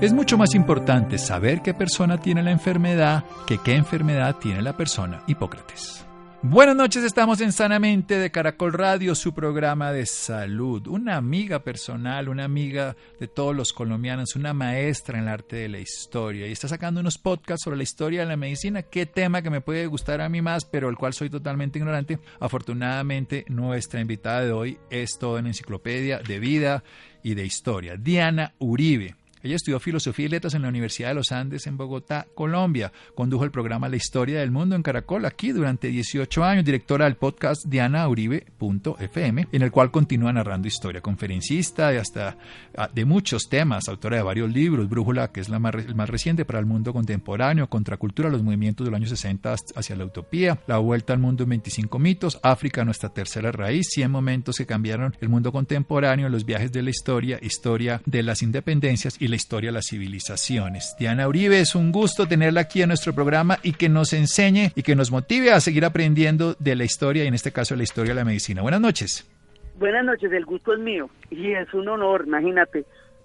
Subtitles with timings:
[0.00, 4.76] Es mucho más importante saber qué persona tiene la enfermedad que qué enfermedad tiene la
[4.76, 5.24] persona.
[5.26, 6.06] Hipócrates.
[6.40, 10.86] Buenas noches, estamos en Sanamente de Caracol Radio, su programa de salud.
[10.86, 15.68] Una amiga personal, una amiga de todos los colombianos, una maestra en el arte de
[15.68, 16.46] la historia.
[16.46, 18.82] Y está sacando unos podcasts sobre la historia de la medicina.
[18.82, 22.20] Qué tema que me puede gustar a mí más, pero el cual soy totalmente ignorante.
[22.38, 26.84] Afortunadamente, nuestra invitada de hoy es toda una enciclopedia de vida
[27.24, 27.96] y de historia.
[27.96, 29.16] Diana Uribe.
[29.42, 32.92] Ella estudió Filosofía y Letras en la Universidad de los Andes en Bogotá, Colombia.
[33.14, 37.16] Condujo el programa La Historia del Mundo en Caracol aquí durante 18 años, directora del
[37.16, 42.36] podcast dianauribe.fm, en el cual continúa narrando historia, conferencista de hasta
[42.76, 46.10] ah, de muchos temas, autora de varios libros, Brújula, que es la más, el más
[46.10, 50.58] reciente para el mundo contemporáneo, Contracultura, los movimientos de los años 60 hacia la utopía,
[50.66, 55.16] La Vuelta al Mundo en 25 mitos, África, nuestra tercera raíz, 100 momentos que cambiaron
[55.20, 59.68] el mundo contemporáneo, los viajes de la historia, historia de las independencias y la historia
[59.68, 60.96] de las civilizaciones.
[60.98, 64.82] Diana Uribe, es un gusto tenerla aquí en nuestro programa y que nos enseñe y
[64.82, 68.12] que nos motive a seguir aprendiendo de la historia y en este caso la historia
[68.12, 68.62] de la medicina.
[68.62, 69.30] Buenas noches.
[69.78, 72.84] Buenas noches, el gusto es mío y es un honor, imagínate,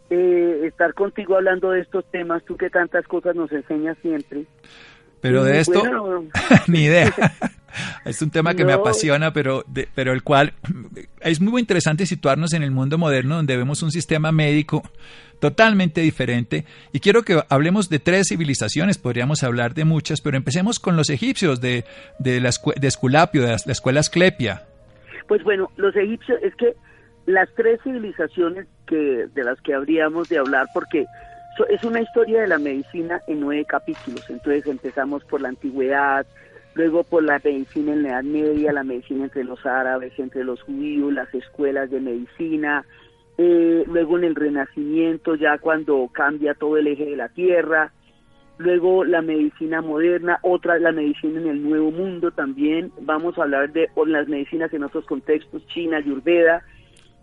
[0.09, 4.45] eh, estar contigo hablando de estos temas, tú que tantas cosas nos enseñas siempre.
[5.21, 5.81] Pero de esto,
[6.67, 7.11] ni idea.
[8.05, 10.53] Es un tema que me apasiona, pero, pero el cual
[11.21, 14.83] es muy interesante situarnos en el mundo moderno donde vemos un sistema médico
[15.44, 16.63] totalmente diferente.
[16.94, 21.09] Y quiero que hablemos de tres civilizaciones, podríamos hablar de muchas, pero empecemos con los
[21.09, 21.84] egipcios, de,
[22.17, 24.62] de, la, de Esculapio, de la, escuela Asclepia.
[25.28, 26.73] Pues bueno, los egipcios, es que
[27.25, 31.03] las tres civilizaciones que, de las que habríamos de hablar, porque
[31.67, 36.25] es una historia de la medicina en nueve capítulos, entonces empezamos por la antigüedad,
[36.73, 40.62] luego por la medicina en la Edad Media, la medicina entre los árabes, entre los
[40.62, 42.85] judíos, las escuelas de medicina,
[43.38, 47.91] eh, luego en el Renacimiento, ya cuando cambia todo el eje de la Tierra,
[48.57, 53.72] luego la medicina moderna, otra la medicina en el Nuevo Mundo también, vamos a hablar
[53.72, 56.63] de las medicinas en otros contextos, China, Ayurveda,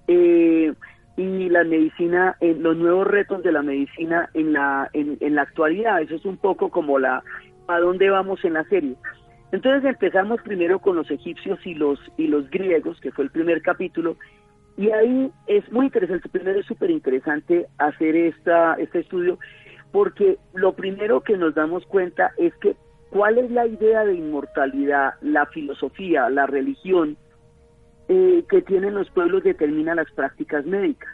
[0.09, 0.73] eh,
[1.17, 5.43] y la medicina, en los nuevos retos de la medicina en la, en, en la
[5.43, 7.23] actualidad, eso es un poco como la,
[7.69, 8.95] a dónde vamos en la serie.
[9.53, 13.63] Entonces empezamos primero con los egipcios y los, y los griegos, que fue el primer
[13.63, 14.17] capítulo,
[14.81, 19.39] y ahí es muy interesante, primero es súper interesante hacer esta, este estudio,
[19.93, 22.75] porque lo primero que nos damos cuenta es que
[23.11, 27.19] cuál es la idea de inmortalidad, la filosofía, la religión
[28.09, 31.11] eh, que tienen los pueblos determina las prácticas médicas.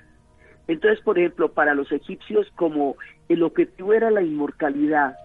[0.69, 2.95] Entonces, por ejemplo, para los egipcios, como
[3.29, 5.17] el objetivo era la inmortalidad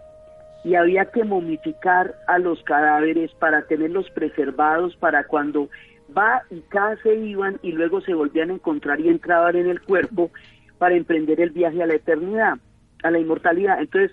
[0.64, 5.70] y había que momificar a los cadáveres para tenerlos preservados para cuando
[6.18, 9.82] va y cada se iban y luego se volvían a encontrar y entraban en el
[9.82, 10.32] cuerpo
[10.78, 12.58] para emprender el viaje a la eternidad,
[13.04, 13.80] a la inmortalidad.
[13.80, 14.12] Entonces,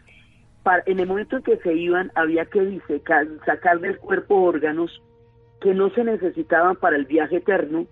[0.86, 2.80] en el momento en que se iban, había que
[3.46, 5.02] sacar del cuerpo órganos
[5.60, 7.86] que no se necesitaban para el viaje eterno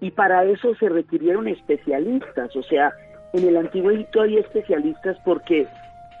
[0.00, 2.54] y para eso se requirieron especialistas.
[2.56, 2.92] O sea,
[3.32, 5.66] en el antiguo Egipto había especialistas porque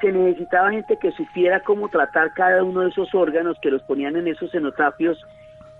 [0.00, 4.16] se necesitaba gente que supiera cómo tratar cada uno de esos órganos que los ponían
[4.16, 5.18] en esos cenotafios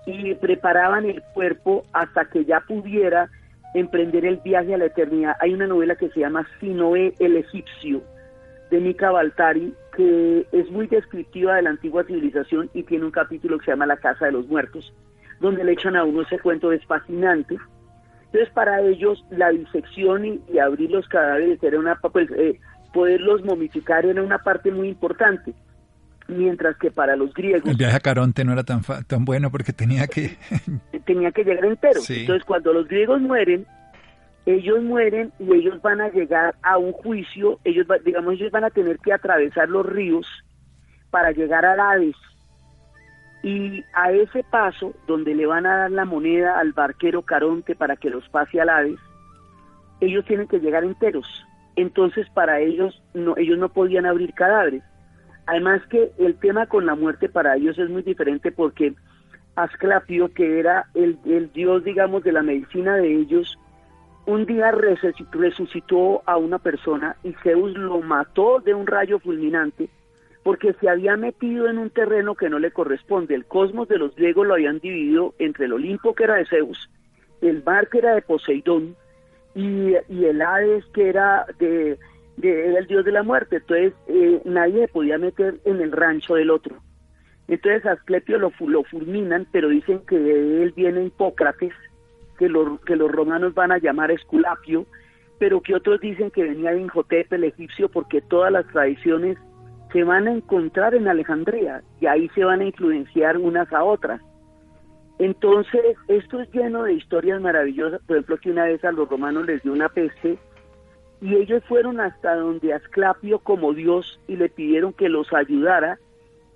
[0.05, 3.29] y preparaban el cuerpo hasta que ya pudiera
[3.73, 5.35] emprender el viaje a la eternidad.
[5.39, 8.01] Hay una novela que se llama Sinoé el egipcio
[8.69, 13.57] de Mika Baltari que es muy descriptiva de la antigua civilización y tiene un capítulo
[13.57, 14.93] que se llama La Casa de los Muertos,
[15.41, 17.57] donde le echan a uno ese cuento es fascinante.
[18.25, 22.59] Entonces para ellos la disección y, abrir los cadáveres era una pues, eh,
[22.93, 25.53] poderlos momificar era una parte muy importante
[26.31, 27.69] mientras que para los griegos...
[27.69, 30.37] El viaje a Caronte no era tan, tan bueno porque tenía que...
[31.05, 32.01] tenía que llegar entero.
[32.07, 33.65] Entonces, cuando los griegos mueren,
[34.45, 38.69] ellos mueren y ellos van a llegar a un juicio, ellos digamos, ellos van a
[38.69, 40.27] tener que atravesar los ríos
[41.09, 42.15] para llegar al Hades.
[43.43, 47.95] Y a ese paso, donde le van a dar la moneda al barquero Caronte para
[47.95, 48.99] que los pase al Hades,
[49.99, 51.27] ellos tienen que llegar enteros.
[51.75, 54.83] Entonces, para ellos, no, ellos no podían abrir cadáveres.
[55.51, 58.93] Además que el tema con la muerte para ellos es muy diferente porque
[59.57, 63.59] Asclapio, que era el, dios, digamos, de la medicina de ellos,
[64.25, 69.89] un día resucitó a una persona y Zeus lo mató de un rayo fulminante
[70.41, 73.35] porque se había metido en un terreno que no le corresponde.
[73.35, 76.89] El cosmos de los griegos lo habían dividido entre el Olimpo, que era de Zeus,
[77.41, 78.95] el mar, que era de Poseidón,
[79.53, 81.99] y, el Hades, que era de,
[82.49, 83.57] el dios de la muerte.
[83.57, 86.77] Entonces, eh, nadie se podía meter en el rancho del otro.
[87.47, 91.73] Entonces, Asclepio lo, lo fulminan, pero dicen que de él viene Hipócrates,
[92.37, 92.51] que,
[92.85, 94.85] que los romanos van a llamar Esculapio,
[95.37, 99.37] pero que otros dicen que venía de Inhotep, el egipcio, porque todas las tradiciones
[99.91, 104.21] se van a encontrar en Alejandría y ahí se van a influenciar unas a otras.
[105.19, 108.01] Entonces, esto es lleno de historias maravillosas.
[108.07, 110.39] Por ejemplo, que una vez a los romanos les dio una peste
[111.21, 115.99] y ellos fueron hasta donde Asclapio como Dios y le pidieron que los ayudara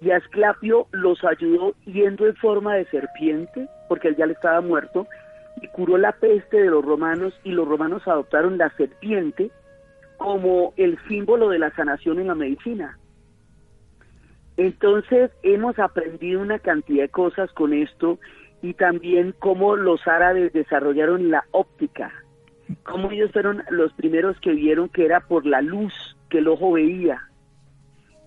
[0.02, 5.08] y Asclapio los ayudó yendo en forma de serpiente, porque él ya le estaba muerto,
[5.62, 9.52] y curó la peste de los romanos y los romanos adoptaron la serpiente
[10.18, 12.98] como el símbolo de la sanación en la medicina.
[14.58, 18.20] Entonces hemos aprendido una cantidad de cosas con esto
[18.62, 22.12] y también cómo los árabes desarrollaron la óptica,
[22.84, 25.94] cómo ellos fueron los primeros que vieron que era por la luz
[26.30, 27.22] que el ojo veía.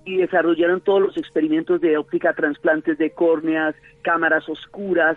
[0.05, 5.17] Y desarrollaron todos los experimentos de óptica, trasplantes de córneas, cámaras oscuras,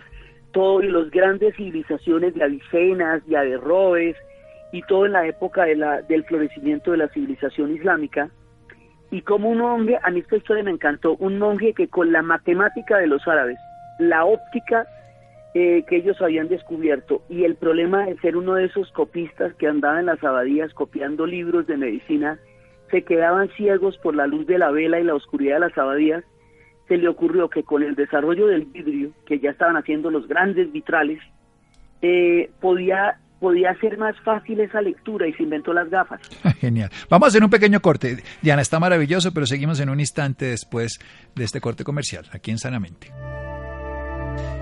[0.52, 4.16] todo y las grandes civilizaciones de Avicenas y Averroes
[4.72, 8.30] y todo en la época de la, del florecimiento de la civilización islámica.
[9.10, 12.22] Y como un monje, a mí esta historia me encantó, un monje que con la
[12.22, 13.58] matemática de los árabes,
[13.98, 14.86] la óptica
[15.54, 19.66] eh, que ellos habían descubierto y el problema de ser uno de esos copistas que
[19.66, 22.38] andaban en las abadías copiando libros de medicina,
[22.90, 26.24] se quedaban ciegos por la luz de la vela y la oscuridad de las abadías,
[26.88, 30.72] se le ocurrió que con el desarrollo del vidrio, que ya estaban haciendo los grandes
[30.72, 31.20] vitrales,
[32.00, 36.20] eh, podía podía hacer más fácil esa lectura y se inventó las gafas.
[36.60, 36.90] Genial.
[37.10, 38.22] Vamos a hacer un pequeño corte.
[38.40, 41.00] Diana, está maravilloso, pero seguimos en un instante después
[41.34, 43.08] de este corte comercial, aquí en Sanamente.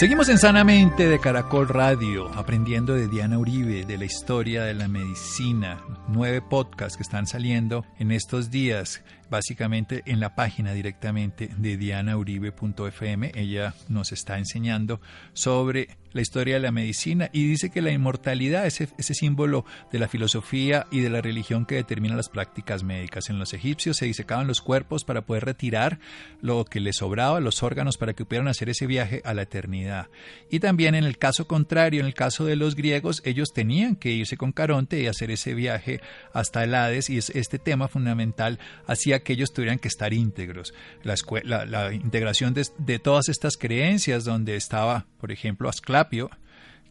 [0.00, 4.88] Seguimos en Sanamente de Caracol Radio, aprendiendo de Diana Uribe, de la historia de la
[4.88, 5.84] medicina.
[6.08, 13.32] Nueve podcasts que están saliendo en estos días básicamente en la página directamente de dianauribe.fm.
[13.34, 15.00] Ella nos está enseñando
[15.32, 20.00] sobre la historia de la medicina y dice que la inmortalidad es ese símbolo de
[20.00, 23.30] la filosofía y de la religión que determina las prácticas médicas.
[23.30, 26.00] En los egipcios se disecaban los cuerpos para poder retirar
[26.40, 30.08] lo que les sobraba, los órganos, para que pudieran hacer ese viaje a la eternidad.
[30.50, 34.10] Y también en el caso contrario, en el caso de los griegos, ellos tenían que
[34.10, 36.00] irse con Caronte y hacer ese viaje
[36.32, 40.74] hasta el Hades y es este tema fundamental hacía que ellos tuvieran que estar íntegros.
[41.02, 46.30] La, integración de, de, todas estas creencias donde estaba, por ejemplo, Asclapio,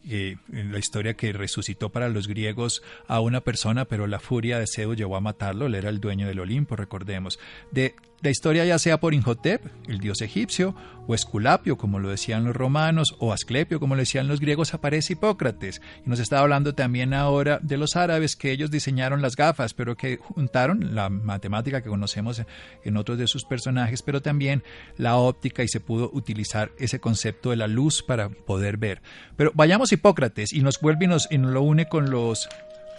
[0.08, 4.58] eh, en la historia que resucitó para los griegos a una persona, pero la furia
[4.58, 7.38] de Zeus llevó a matarlo, él era el dueño del Olimpo, recordemos.
[7.70, 10.74] De la historia ya sea por Inhotep, el dios egipcio,
[11.06, 15.14] o Esculapio, como lo decían los romanos, o Asclepio, como lo decían los griegos, aparece
[15.14, 15.80] Hipócrates.
[16.04, 19.96] Y nos está hablando también ahora de los árabes, que ellos diseñaron las gafas, pero
[19.96, 22.42] que juntaron la matemática que conocemos
[22.84, 24.62] en otros de sus personajes, pero también
[24.96, 29.02] la óptica y se pudo utilizar ese concepto de la luz para poder ver.
[29.36, 32.48] Pero vayamos a Hipócrates y nos vuelve y nos, lo une con los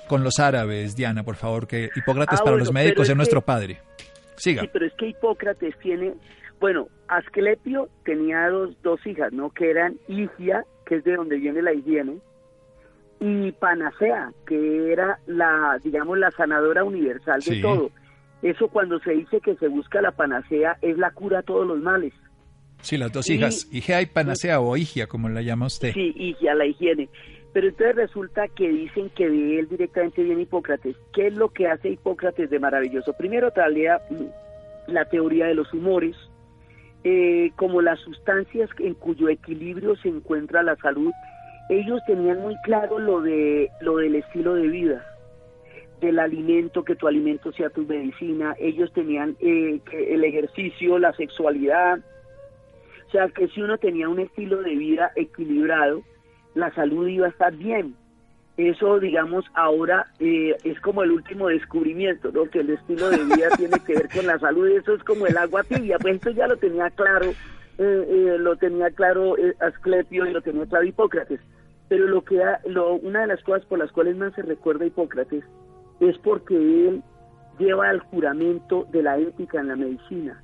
[0.08, 3.80] con los árabes, Diana, por favor, que Hipócrates ah, para los médicos es, nuestro padre.
[4.36, 6.14] Sí, pero es que Hipócrates tiene,
[6.60, 9.52] bueno, Asclepio tenía dos, dos hijas, ¿no?
[9.52, 12.18] Que eran Higia, que es de donde viene la higiene,
[13.20, 17.92] y Panacea, que era la, digamos, la sanadora universal de todo.
[18.42, 21.80] Eso cuando se dice que se busca la panacea es la cura a todos los
[21.80, 22.14] males.
[22.82, 25.94] Sí, las dos hijas, Higia y Panacea, o Higia, como la llama usted.
[25.94, 27.10] Sí, Higia, la higiene.
[27.54, 30.96] Pero entonces resulta que dicen que de él directamente viene Hipócrates.
[31.14, 33.14] ¿Qué es lo que hace Hipócrates de maravilloso?
[33.14, 36.16] Primero traía mm, la teoría de los humores,
[37.04, 41.12] eh, como las sustancias en cuyo equilibrio se encuentra la salud.
[41.70, 45.06] Ellos tenían muy claro lo de lo del estilo de vida,
[46.00, 48.56] del alimento, que tu alimento sea tu medicina.
[48.60, 52.00] Ellos tenían eh, el ejercicio, la sexualidad.
[53.08, 56.02] O sea, que si uno tenía un estilo de vida equilibrado,
[56.56, 57.96] la salud iba a estar bien.
[58.58, 62.46] eso, digamos, ahora eh, es como el último descubrimiento, ¿no?
[62.46, 65.38] Que el estilo de vida tiene que ver con la salud eso es como el
[65.38, 65.98] agua tibia.
[66.00, 67.36] Pues esto ya lo tenía claro, eh,
[67.78, 71.40] eh, lo tenía claro Asclepio y lo tenía claro Hipócrates.
[71.88, 74.88] Pero lo que lo, una de las cosas por las cuales más se recuerda a
[74.88, 75.44] Hipócrates
[76.00, 77.04] es porque él
[77.60, 80.42] lleva el juramento de la ética en la medicina.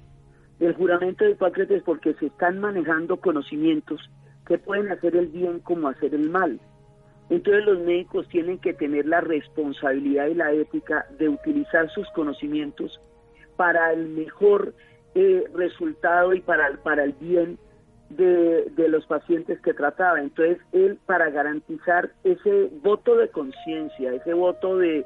[0.60, 4.10] El juramento de Hipócrates porque se están manejando conocimientos
[4.48, 6.60] que pueden hacer el bien como hacer el mal.
[7.30, 13.02] Entonces los médicos tienen que tener la responsabilidad y la ética de utilizar sus conocimientos
[13.58, 14.74] para el mejor
[15.16, 17.58] eh, resultado y para, para el bien
[18.10, 20.22] de, los pacientes que trataba.
[20.22, 25.06] Entonces él para garantizar ese voto de conciencia, ese voto de,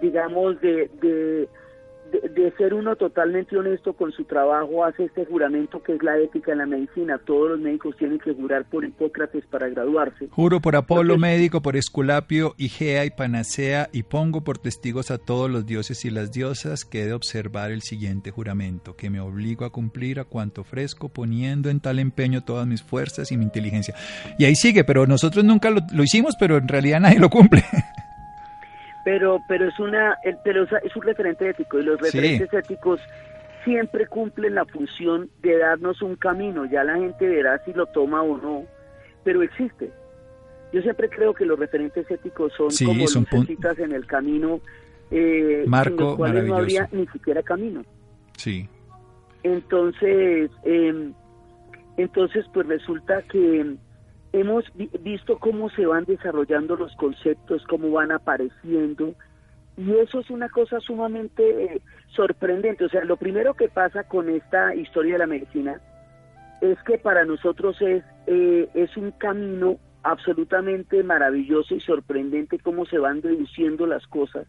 [0.00, 1.48] digamos, de, de,
[2.58, 6.58] ser uno totalmente honesto con su trabajo, hace este juramento que es la ética en
[6.58, 7.18] la medicina.
[7.24, 10.28] Todos los médicos tienen que jurar por Hipócrates para graduarse.
[10.30, 15.50] Juro por Apolo médico, por Esculapio, Igea y Panacea, y pongo por testigos a todos
[15.50, 19.64] los dioses y las diosas que he de observar el siguiente juramento, que me obligo
[19.64, 23.94] a cumplir a cuanto ofrezco, poniendo en tal empeño todas mis fuerzas y mi inteligencia.
[24.38, 27.62] Y ahí sigue, pero nosotros nunca lo, lo hicimos, pero en realidad nadie lo cumple.
[29.08, 33.00] pero pero es una pero es un referente ético y los referentes éticos
[33.64, 36.66] siempre cumplen la función de darnos un camino.
[36.66, 38.66] Ya la gente verá si lo toma o no
[39.24, 39.90] pero existe.
[40.74, 44.60] Yo siempre creo que los referentes éticos son como son lucecitas en el camino
[45.10, 47.82] eh, Marco, sin los cuales no habría ni siquiera camino.
[48.36, 48.68] Sí.
[49.42, 51.12] Entonces eh,
[51.96, 53.74] entonces pues resulta que
[54.32, 54.64] hemos
[55.02, 59.14] visto cómo se van desarrollando los conceptos, cómo van apareciendo,
[59.76, 62.84] y eso es una cosa sumamente eh, sorprendente.
[62.84, 65.80] O sea, lo primero que pasa con esta historia de la medicina
[66.60, 72.98] es que para nosotros es, eh, es un camino absolutamente maravilloso y sorprendente cómo se
[72.98, 74.46] van deduciendo las cosas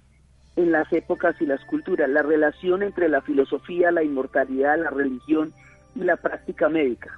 [0.56, 5.54] en las épocas y las culturas, la relación entre la filosofía, la inmortalidad, la religión
[5.96, 7.12] y la práctica médica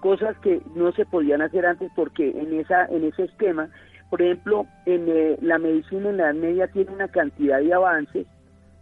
[0.00, 3.68] cosas que no se podían hacer antes porque en esa en ese esquema,
[4.10, 8.26] por ejemplo, en eh, la medicina en la Edad Media tiene una cantidad de avances.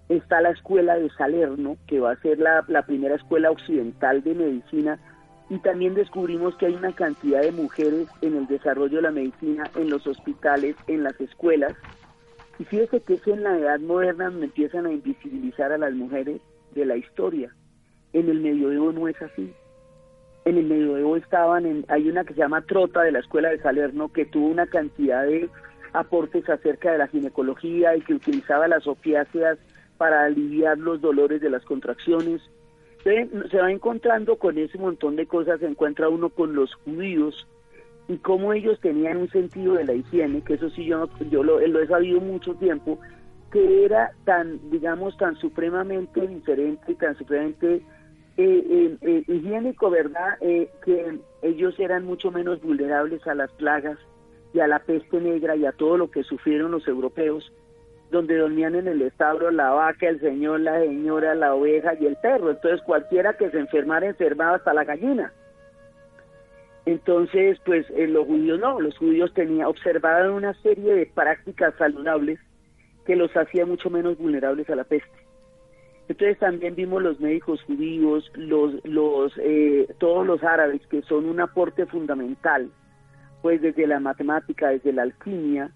[0.08, 4.34] Está la escuela de Salerno, que va a ser la, la primera escuela occidental de
[4.34, 5.00] medicina,
[5.50, 9.64] y también descubrimos que hay una cantidad de mujeres en el desarrollo de la medicina,
[9.74, 11.74] en los hospitales, en las escuelas.
[12.58, 16.40] Y fíjese que es en la edad moderna donde empiezan a invisibilizar a las mujeres
[16.74, 17.52] de la historia.
[18.12, 19.52] En el medioevo no es así
[20.46, 23.58] en el medioevo estaban, en, hay una que se llama Trota de la Escuela de
[23.58, 25.50] Salerno, que tuvo una cantidad de
[25.92, 29.58] aportes acerca de la ginecología y que utilizaba las opiáceas
[29.98, 32.40] para aliviar los dolores de las contracciones.
[33.02, 33.24] Se,
[33.60, 37.48] va encontrando con ese montón de cosas, se encuentra uno con los judíos
[38.06, 41.58] y cómo ellos tenían un sentido de la higiene, que eso sí yo, yo lo,
[41.58, 43.00] lo he sabido mucho tiempo,
[43.50, 47.82] que era tan, digamos, tan supremamente diferente y tan supremamente
[48.36, 50.36] eh, eh, higiénico, ¿verdad?
[50.40, 53.98] Eh, que ellos eran mucho menos vulnerables a las plagas
[54.52, 57.52] y a la peste negra y a todo lo que sufrieron los europeos,
[58.10, 62.16] donde dormían en el establo la vaca, el señor, la señora, la oveja y el
[62.16, 62.50] perro.
[62.50, 65.32] Entonces cualquiera que se enfermara enfermaba hasta la gallina.
[66.86, 72.38] Entonces, pues eh, los judíos no, los judíos tenían, observaban una serie de prácticas saludables
[73.04, 75.25] que los hacía mucho menos vulnerables a la peste.
[76.08, 81.40] Entonces también vimos los médicos judíos, los, los, eh, todos los árabes que son un
[81.40, 82.70] aporte fundamental,
[83.42, 85.72] pues desde la matemática, desde la alquimia,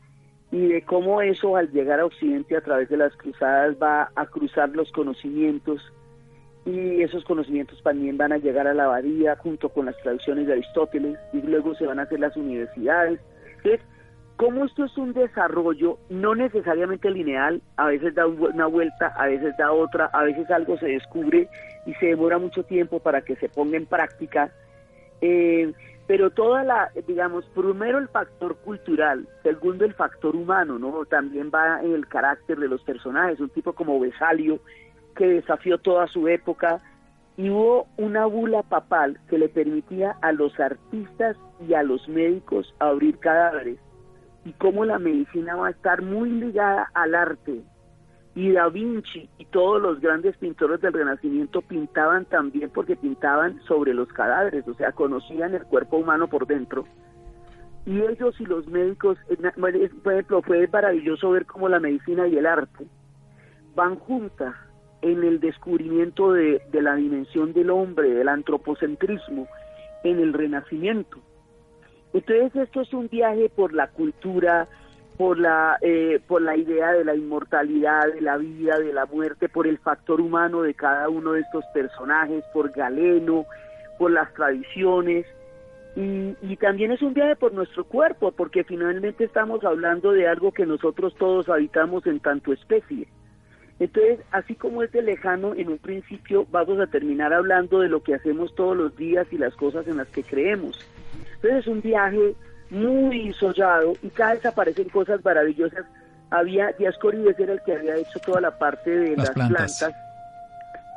[0.52, 4.26] y de cómo eso al llegar a Occidente a través de las cruzadas va a
[4.26, 5.80] cruzar los conocimientos
[6.66, 10.54] y esos conocimientos también van a llegar a la abadía junto con las traducciones de
[10.54, 13.20] Aristóteles y luego se van a hacer las universidades.
[13.56, 13.80] Entonces,
[14.40, 19.54] como esto es un desarrollo no necesariamente lineal, a veces da una vuelta, a veces
[19.58, 21.46] da otra, a veces algo se descubre
[21.84, 24.50] y se demora mucho tiempo para que se ponga en práctica,
[25.20, 25.70] eh,
[26.06, 31.04] pero toda la, digamos, primero el factor cultural, segundo el factor humano, ¿no?
[31.04, 34.60] También va en el carácter de los personajes, un tipo como Besalio,
[35.16, 36.80] que desafió toda su época,
[37.36, 41.36] y hubo una bula papal que le permitía a los artistas
[41.68, 43.78] y a los médicos abrir cadáveres
[44.44, 47.60] y cómo la medicina va a estar muy ligada al arte.
[48.34, 53.92] Y Da Vinci y todos los grandes pintores del Renacimiento pintaban también porque pintaban sobre
[53.92, 56.84] los cadáveres, o sea, conocían el cuerpo humano por dentro.
[57.86, 59.18] Y ellos y los médicos,
[59.60, 62.86] por ejemplo, fue maravilloso ver cómo la medicina y el arte
[63.74, 64.54] van juntas
[65.02, 69.48] en el descubrimiento de, de la dimensión del hombre, del antropocentrismo,
[70.04, 71.18] en el Renacimiento.
[72.12, 74.66] Entonces esto es un viaje por la cultura,
[75.16, 79.48] por la, eh, por la idea de la inmortalidad, de la vida, de la muerte,
[79.48, 83.44] por el factor humano de cada uno de estos personajes, por Galeno,
[83.98, 85.26] por las tradiciones.
[85.94, 90.52] Y, y también es un viaje por nuestro cuerpo, porque finalmente estamos hablando de algo
[90.52, 93.06] que nosotros todos habitamos en tanto especie.
[93.80, 98.02] Entonces, así como es de lejano, en un principio vamos a terminar hablando de lo
[98.02, 100.78] que hacemos todos los días y las cosas en las que creemos.
[101.42, 102.34] Entonces es un viaje
[102.70, 105.84] muy sollado y cada vez aparecen cosas maravillosas.
[106.30, 109.90] Había, Diascorides era el que había hecho toda la parte de las, plantas.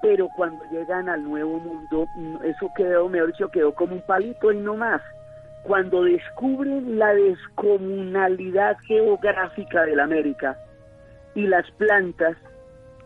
[0.01, 2.05] pero cuando llegan al nuevo mundo,
[2.43, 5.01] eso quedó, mejor dicho, quedó como un palito y no más.
[5.63, 10.57] Cuando descubren la descomunalidad geográfica de la América
[11.33, 12.35] y las plantas,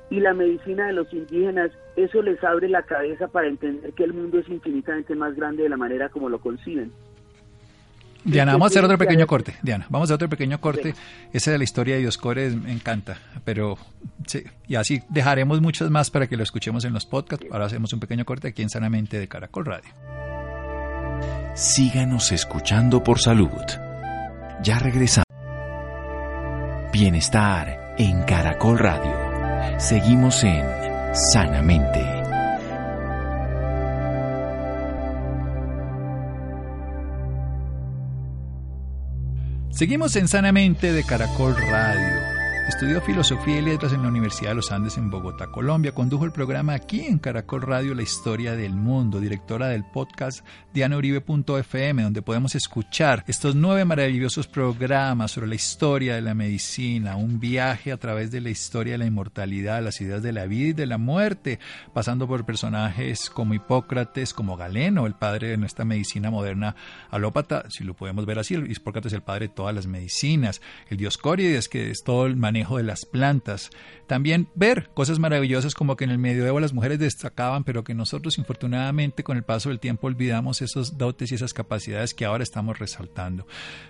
[0.09, 4.13] y la medicina de los indígenas, eso les abre la cabeza para entender que el
[4.13, 6.93] mundo es infinitamente más grande de la manera como lo conciben.
[8.27, 9.55] Diana, vamos a hacer otro pequeño corte.
[9.61, 10.93] Diana, vamos a hacer otro pequeño corte.
[11.31, 13.77] Ese de la historia de Dioscores me encanta, pero
[14.25, 17.45] sí, y así dejaremos muchas más para que lo escuchemos en los podcasts.
[17.51, 19.89] Ahora hacemos un pequeño corte aquí en Sanamente de Caracol Radio.
[21.55, 23.49] Síganos escuchando por salud.
[24.61, 25.25] Ya regresamos.
[26.91, 29.79] Bienestar en Caracol Radio.
[29.79, 30.65] Seguimos en
[31.13, 32.16] Sanamente.
[39.77, 42.36] Seguimos en Sanamente de Caracol Radio.
[42.67, 45.93] Estudió Filosofía y Letras en la Universidad de los Andes en Bogotá, Colombia.
[45.93, 52.03] Condujo el programa aquí en Caracol Radio La Historia del Mundo, directora del podcast dianauribe.fm,
[52.03, 57.93] donde podemos escuchar estos nueve maravillosos programas sobre la historia de la medicina, un viaje
[57.93, 60.87] a través de la historia de la inmortalidad, las ideas de la vida y de
[60.87, 61.59] la muerte,
[61.93, 66.75] pasando por personajes como Hipócrates, como Galeno, el padre de nuestra medicina moderna
[67.09, 70.97] alópata, si lo podemos ver así, Hipócrates es el padre de todas las medicinas, el
[70.97, 73.69] Dioscórides, que es todo el manejo de las plantas.
[74.07, 78.37] También ver cosas maravillosas como que en el medioevo las mujeres destacaban, pero que nosotros
[78.37, 82.79] infortunadamente con el paso del tiempo olvidamos esos dotes y esas capacidades que ahora estamos
[82.79, 83.45] resaltando.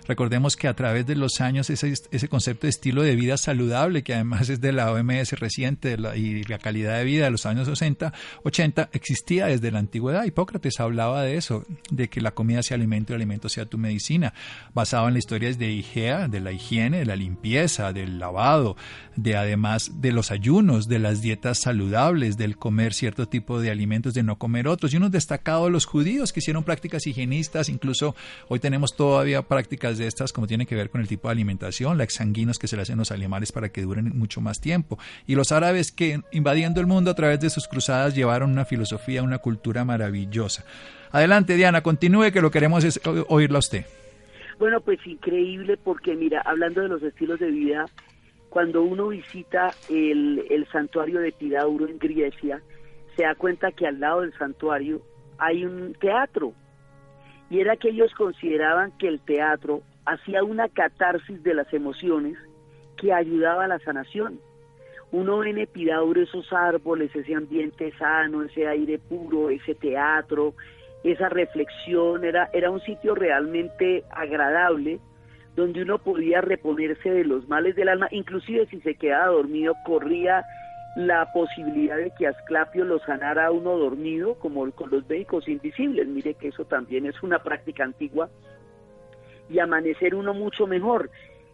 [0.06, 4.02] Recordemos que a través de los años ese, ese concepto de estilo de vida saludable,
[4.02, 7.68] que además es de la OMS reciente y la calidad de vida de los años
[7.68, 10.24] 60, 80, existía desde la antigüedad.
[10.24, 13.78] Hipócrates hablaba de eso, de que la comida sea alimento y el alimento sea tu
[13.78, 14.34] medicina,
[14.74, 18.76] basado en las historias de Igea, de la higiene, de la limpieza, del lavado,
[19.16, 24.14] de además de los ayunos, de las dietas saludables, del comer cierto tipo de alimentos,
[24.14, 24.92] de no comer otros.
[24.92, 28.14] Y unos destacados los judíos que hicieron prácticas higienistas, incluso
[28.48, 31.98] hoy tenemos todavía prácticas de estas como tiene que ver con el tipo de alimentación,
[31.98, 34.98] la exsanguinos que se le hacen los animales para que duren mucho más tiempo.
[35.26, 39.22] Y los árabes que invadiendo el mundo a través de sus cruzadas llevaron una filosofía,
[39.22, 40.64] una cultura maravillosa.
[41.10, 43.86] Adelante, Diana, continúe que lo queremos es oírla a usted.
[44.58, 47.84] Bueno, pues increíble porque mira, hablando de los estilos de vida,
[48.58, 52.60] cuando uno visita el, el santuario de Pidauro en Grecia,
[53.14, 55.00] se da cuenta que al lado del santuario
[55.38, 56.54] hay un teatro.
[57.50, 62.36] Y era que ellos consideraban que el teatro hacía una catarsis de las emociones
[62.96, 64.40] que ayudaba a la sanación.
[65.12, 70.54] Uno ve en Epidauro esos árboles, ese ambiente sano, ese aire puro, ese teatro,
[71.04, 74.98] esa reflexión, era, era un sitio realmente agradable
[75.58, 80.44] donde uno podía reponerse de los males del alma, inclusive si se quedaba dormido, corría
[80.94, 86.06] la posibilidad de que Asclapio lo sanara uno dormido, como con los médicos invisibles.
[86.06, 88.30] Mire que eso también es una práctica antigua.
[89.50, 91.10] Y amanecer uno mucho mejor.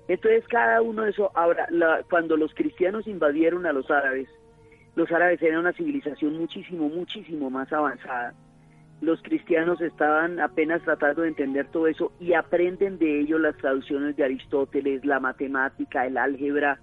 [0.07, 1.67] Entonces cada uno de eso, ahora,
[2.11, 4.29] cuando los cristianos invadieron a los árabes,
[4.97, 8.35] los árabes eran una civilización muchísimo, muchísimo más avanzada
[9.05, 14.17] los cristianos estaban apenas tratando de entender todo eso y aprenden de ello las traducciones
[14.17, 16.81] de Aristóteles, la matemática, el álgebra,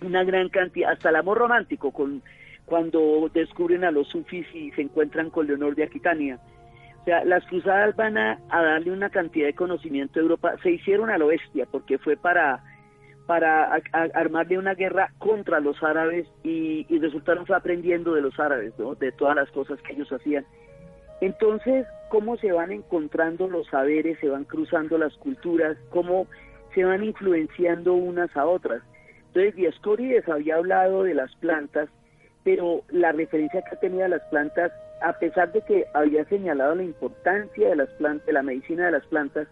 [0.00, 2.22] una gran cantidad, hasta el amor romántico, con,
[2.64, 6.38] cuando descubren a los sufis y se encuentran con Leonor de Aquitania.
[7.00, 10.54] O sea, las cruzadas van a, darle una cantidad de conocimiento a Europa.
[10.62, 12.64] Se hicieron a lo bestia porque fue para,
[13.26, 18.72] para armarle una guerra contra los árabes y, y resultaron fue aprendiendo de los árabes,
[18.78, 18.94] ¿no?
[18.94, 20.46] de todas las cosas que ellos hacían.
[21.20, 26.26] Entonces, cómo se van encontrando los saberes, se van cruzando las culturas, cómo
[26.74, 28.82] se van influenciando unas a otras.
[29.28, 31.88] Entonces, Diascorides había hablado de las plantas,
[32.44, 34.72] pero la referencia que tenía las plantas,
[35.02, 38.92] a pesar de que había señalado la importancia de las plantas, de la medicina de
[38.92, 39.48] las plantas,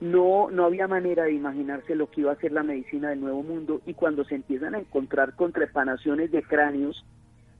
[0.00, 3.42] no, no había manera de imaginarse lo que iba a ser la medicina del Nuevo
[3.42, 7.04] Mundo y cuando se empiezan a encontrar con trepanaciones de cráneos,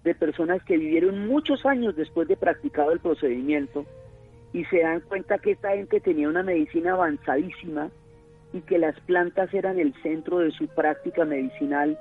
[0.05, 3.85] de personas que vivieron muchos años después de practicado el procedimiento
[4.53, 7.91] y se dan cuenta que esta gente tenía una medicina avanzadísima
[8.53, 11.99] y que las plantas eran el centro de su práctica medicinal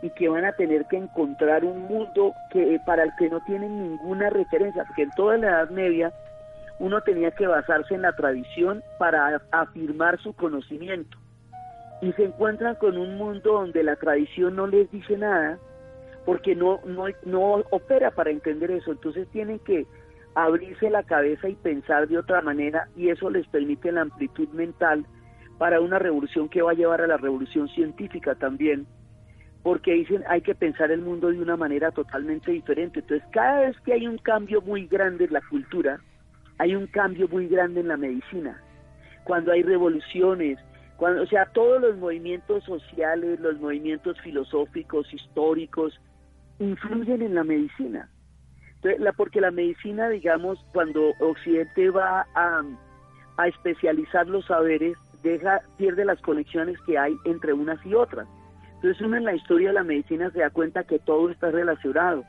[0.00, 3.82] y que van a tener que encontrar un mundo que para el que no tienen
[3.82, 6.12] ninguna referencia, porque en toda la Edad Media
[6.78, 11.18] uno tenía que basarse en la tradición para afirmar su conocimiento.
[12.00, 15.58] Y se encuentran con un mundo donde la tradición no les dice nada,
[16.24, 18.92] porque no, no, no opera para entender eso.
[18.92, 19.86] Entonces tienen que
[20.34, 25.04] abrirse la cabeza y pensar de otra manera, y eso les permite la amplitud mental
[25.58, 28.86] para una revolución que va a llevar a la revolución científica también,
[29.62, 33.00] porque dicen hay que pensar el mundo de una manera totalmente diferente.
[33.00, 36.00] Entonces, cada vez que hay un cambio muy grande en la cultura,
[36.58, 38.62] hay un cambio muy grande en la medicina.
[39.24, 40.58] Cuando hay revoluciones,
[40.96, 46.00] cuando, o sea, todos los movimientos sociales, los movimientos filosóficos, históricos,
[46.60, 48.08] influyen en la medicina.
[49.16, 52.62] Porque la medicina, digamos, cuando Occidente va a,
[53.46, 58.28] especializar los saberes, deja, pierde las conexiones que hay entre unas y otras.
[58.76, 62.24] Entonces uno en la historia de la medicina se da cuenta que todo está relacionado,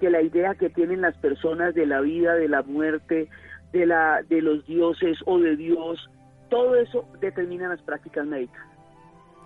[0.00, 3.28] que la idea que tienen las personas de la vida, de la muerte,
[3.72, 6.10] de, la, de los dioses o de Dios,
[6.48, 8.62] todo eso determina las prácticas médicas.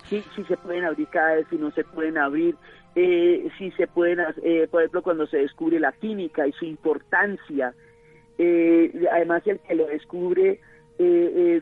[0.09, 2.57] Si, si se pueden abrir cada vez, si no se pueden abrir,
[2.94, 7.74] eh, si se pueden, eh, por ejemplo, cuando se descubre la química y su importancia,
[8.38, 10.61] eh, además el que lo descubre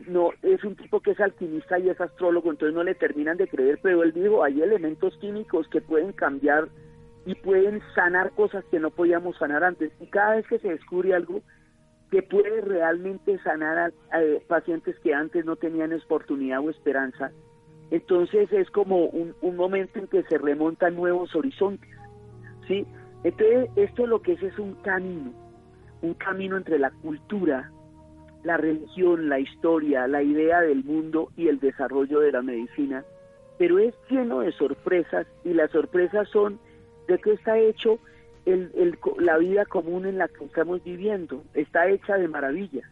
[0.07, 3.47] no es un tipo que es alquimista y es astrólogo, entonces no le terminan de
[3.47, 6.67] creer, pero él dijo, hay elementos químicos que pueden cambiar
[7.25, 9.93] y pueden sanar cosas que no podíamos sanar antes.
[10.01, 11.41] Y cada vez que se descubre algo,
[12.11, 17.31] que puede realmente sanar a, pacientes que antes no tenían oportunidad o esperanza.
[17.91, 21.89] Entonces es como un, momento en que se remontan nuevos horizontes,
[22.67, 22.85] ¿sí?
[23.23, 25.33] Entonces esto lo que es es un camino,
[26.01, 27.71] un camino entre la cultura,
[28.43, 33.03] la religión, la historia, la idea del mundo y el desarrollo de la medicina,
[33.57, 36.59] pero es lleno de sorpresas y las sorpresas son
[37.07, 37.99] de que está hecho
[38.45, 42.89] el, la vida común en la que estamos viviendo está hecha de maravillas.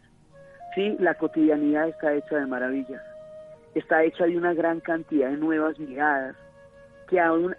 [0.74, 3.02] Sí, la cotidianidad está hecha de maravillas.
[3.74, 6.36] Está hecha de una gran cantidad de nuevas miradas
[7.08, 7.54] que aún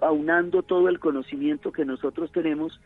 [0.00, 2.80] aunando todo el conocimiento que nosotros tenemos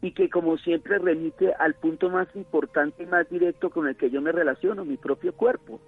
[0.00, 4.10] y que como siempre remite al punto más importante y más directo con el que
[4.10, 5.80] yo me relaciono, mi propio cuerpo.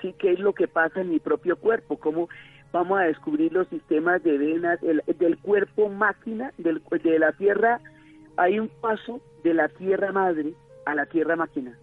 [0.00, 2.28] Sí, qué es lo que pasa en mi propio cuerpo, cómo
[2.72, 7.80] vamos a descubrir los sistemas de venas del cuerpo máquina, del, de la tierra,
[8.36, 10.52] hay un paso de la tierra madre
[10.84, 11.76] a la tierra máquina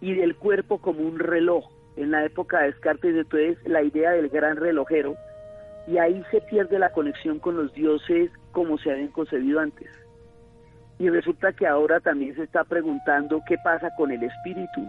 [0.00, 1.64] y del cuerpo como un reloj.
[1.96, 5.14] En la época de Descartes, entonces, la idea del gran relojero,
[5.86, 9.88] y ahí se pierde la conexión con los dioses como se habían concebido antes.
[10.98, 14.86] Y resulta que ahora también se está preguntando qué pasa con el espíritu.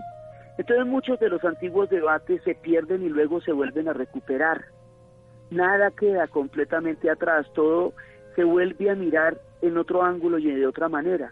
[0.58, 4.66] Entonces muchos de los antiguos debates se pierden y luego se vuelven a recuperar
[5.54, 7.94] nada queda completamente atrás, todo
[8.36, 11.32] se vuelve a mirar en otro ángulo y de otra manera.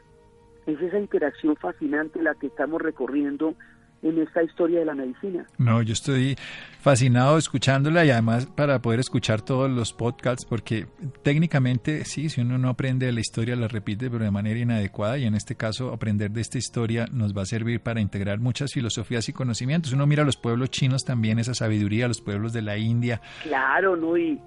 [0.68, 3.56] Es esa interacción fascinante la que estamos recorriendo
[4.04, 5.46] en esta historia de la medicina.
[5.58, 6.36] No, yo estoy
[6.80, 10.88] fascinado escuchándola y además para poder escuchar todos los podcasts, porque
[11.24, 15.26] técnicamente sí, si uno no aprende la historia la repite, pero de manera inadecuada y
[15.26, 19.30] en este caso aprender de esta historia nos va a servir para integrar muchas filosofías
[19.30, 19.94] y conocimientos.
[19.94, 23.22] Uno mira a los pueblos chinos también, esa sabiduría, los pueblos de la India.
[23.44, 24.18] Claro, ¿no?
[24.18, 24.40] Y,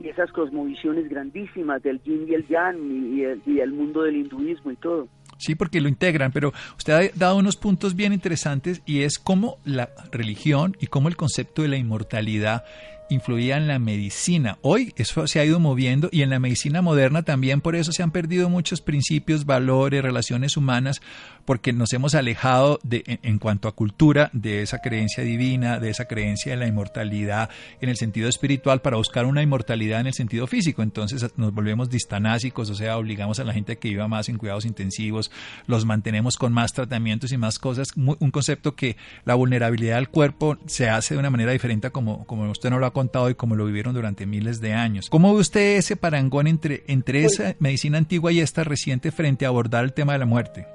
[0.00, 4.76] esas cosmovisiones grandísimas del yin y el yang y y el mundo del hinduismo y
[4.76, 5.06] todo.
[5.42, 9.58] Sí, porque lo integran, pero usted ha dado unos puntos bien interesantes y es cómo
[9.64, 12.64] la religión y cómo el concepto de la inmortalidad
[13.12, 14.58] influía en la medicina.
[14.62, 18.02] Hoy eso se ha ido moviendo y en la medicina moderna también por eso se
[18.02, 21.00] han perdido muchos principios, valores, relaciones humanas,
[21.44, 26.06] porque nos hemos alejado de, en, cuanto a cultura de esa creencia divina, de esa
[26.06, 30.46] creencia de la inmortalidad en el sentido espiritual para buscar una inmortalidad en el sentido
[30.46, 30.82] físico.
[30.82, 34.64] Entonces nos volvemos distanásicos, o sea, obligamos a la gente que viva más en cuidados
[34.64, 35.30] intensivos,
[35.66, 37.88] los mantenemos con más tratamientos y más cosas.
[37.96, 42.50] un concepto que la vulnerabilidad del cuerpo se hace de una manera diferente como, como
[42.50, 45.10] usted no lo ha contado y como lo vivieron durante miles de años.
[45.10, 49.44] ¿Cómo ve usted ese parangón entre, entre pues esa medicina antigua y esta reciente frente
[49.44, 50.66] a abordar el tema de la muerte?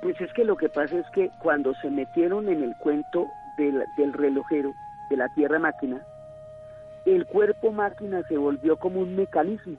[0.00, 3.26] Pues es que lo que pasa es que cuando se metieron en el cuento
[3.58, 4.72] del, del relojero,
[5.10, 6.00] de la tierra máquina,
[7.04, 9.76] el cuerpo máquina se volvió como un mecanismo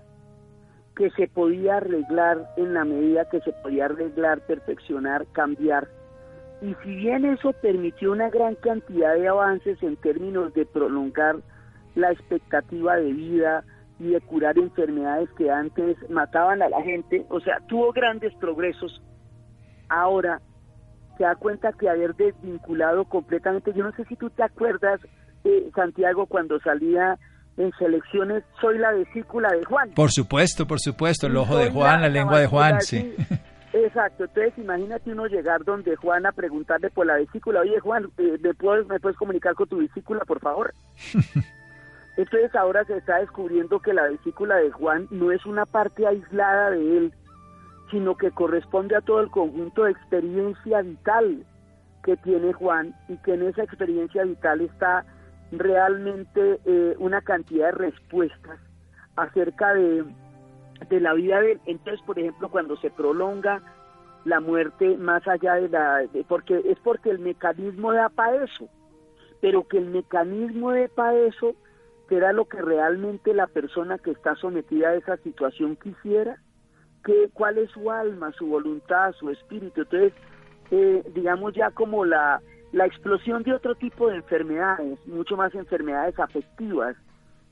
[0.98, 5.88] que se podía arreglar en la medida que se podía arreglar, perfeccionar, cambiar.
[6.62, 11.38] Y si bien eso permitió una gran cantidad de avances en términos de prolongar
[11.98, 13.64] la expectativa de vida
[14.00, 19.02] y de curar enfermedades que antes mataban a la gente, o sea, tuvo grandes progresos.
[19.90, 20.40] Ahora
[21.18, 25.02] se da cuenta que haber desvinculado completamente, yo no sé si tú te acuerdas
[25.44, 27.18] eh, Santiago cuando salía
[27.58, 29.90] en selecciones, soy la vesícula de Juan.
[29.96, 33.16] Por supuesto, por supuesto, el ojo de Juan, la, lengua de Juan, sí.
[33.74, 38.38] Exacto, entonces imagínate uno llegar donde Juan a preguntarle por la vesícula, oye Juan, eh,
[38.40, 40.76] ¿me, puedes, ¿me puedes comunicar con tu vesícula, por favor?
[42.18, 46.72] entonces ahora se está descubriendo que la vesícula de Juan no es una parte aislada
[46.72, 47.14] de él,
[47.92, 51.46] sino que corresponde a todo el conjunto de experiencia vital
[52.04, 55.06] que tiene Juan y que en esa experiencia vital está
[55.52, 58.60] realmente eh, una cantidad de respuestas
[59.16, 60.04] acerca de,
[60.90, 61.62] de la vida de él.
[61.68, 63.62] Entonces, por ejemplo, cuando se prolonga
[64.26, 66.02] la muerte más allá de la...
[66.28, 68.68] porque es porque el mecanismo da para eso,
[69.40, 71.56] pero que el mecanismo de para eso
[72.10, 76.38] será lo que realmente la persona que está sometida a esa situación quisiera,
[77.04, 79.82] que, cuál es su alma, su voluntad, su espíritu.
[79.82, 80.14] Entonces,
[80.72, 82.42] eh, digamos ya como la,
[82.72, 86.96] la explosión de otro tipo de enfermedades, mucho más enfermedades afectivas,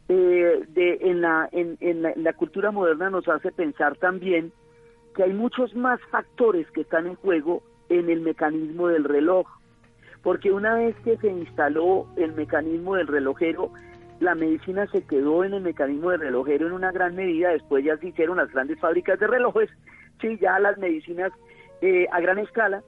[0.07, 4.51] eh, de, en, la, en, la, cultura moderna nos hace pensar también
[5.15, 9.47] que hay muchos más factores que están en juego en el mecanismo del reloj,
[10.21, 13.71] porque una vez que se instaló el mecanismo del relojero,
[14.19, 17.97] la medicina se quedó en el mecanismo del relojero en una gran medida, después ya
[17.97, 19.69] se hicieron las grandes fábricas de relojes,
[20.21, 21.31] sí, ya las medicinas
[21.81, 22.83] eh, a gran escala,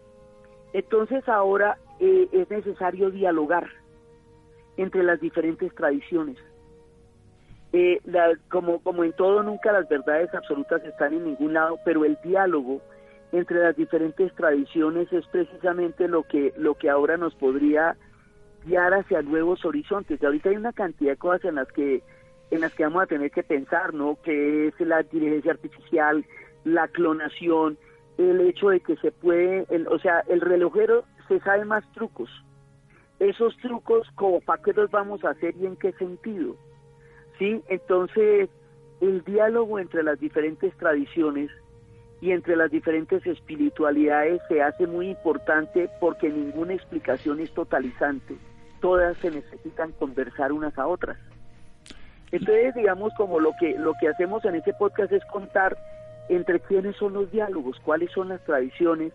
[0.74, 3.68] entonces ahora eh, es necesario dialogar
[4.78, 6.38] entre las diferentes tradiciones.
[7.74, 8.00] Eh,
[8.50, 12.82] como, como en todo, nunca las verdades absolutas están en ningún lado, pero el diálogo
[13.32, 17.98] entre las diferentes tradiciones es precisamente lo que, lo que ahora nos podría
[18.68, 20.22] guiar hacia nuevos horizontes.
[20.22, 22.04] Y ahorita hay una cantidad de cosas en las que
[22.50, 24.18] en las que vamos a tener que pensar, ¿no?
[24.24, 26.26] Que es la inteligencia artificial,
[26.64, 27.78] la clonación,
[28.18, 32.30] el hecho de que se puede, o sea, el relojero se sabe más trucos.
[33.20, 36.56] Esos trucos, como para qué los vamos a hacer y en qué sentido.
[37.38, 37.62] ¿Sí?
[37.68, 38.50] Entonces,
[39.02, 41.52] el diálogo entre las diferentes tradiciones
[42.22, 48.36] y entre las diferentes espiritualidades se hace muy importante porque ninguna explicación es totalizante.
[48.82, 51.18] Todas se necesitan conversar unas a otras.
[52.32, 55.78] Entonces, digamos, como lo que, lo que hacemos en este podcast es contar
[56.30, 59.14] entre quiénes son los diálogos, cuáles son las tradiciones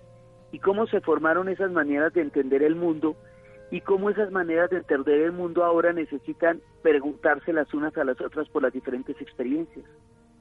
[0.50, 3.16] y cómo se formaron esas maneras de entender el mundo
[3.70, 8.20] y cómo esas maneras de entender el mundo ahora necesitan preguntarse las unas a las
[8.20, 9.84] otras por las diferentes experiencias.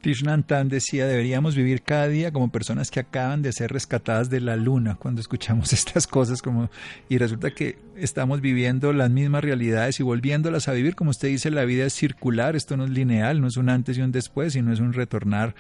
[0.02, 4.56] Tishnantan decía, deberíamos vivir cada día como personas que acaban de ser rescatadas de la
[4.56, 6.70] luna cuando escuchamos estas cosas como
[7.08, 11.52] y resulta que estamos viviendo las mismas realidades y volviéndolas a vivir, como usted dice,
[11.52, 14.54] la vida es circular, esto no es lineal, no es un antes y un después,
[14.54, 15.56] sino es un retornar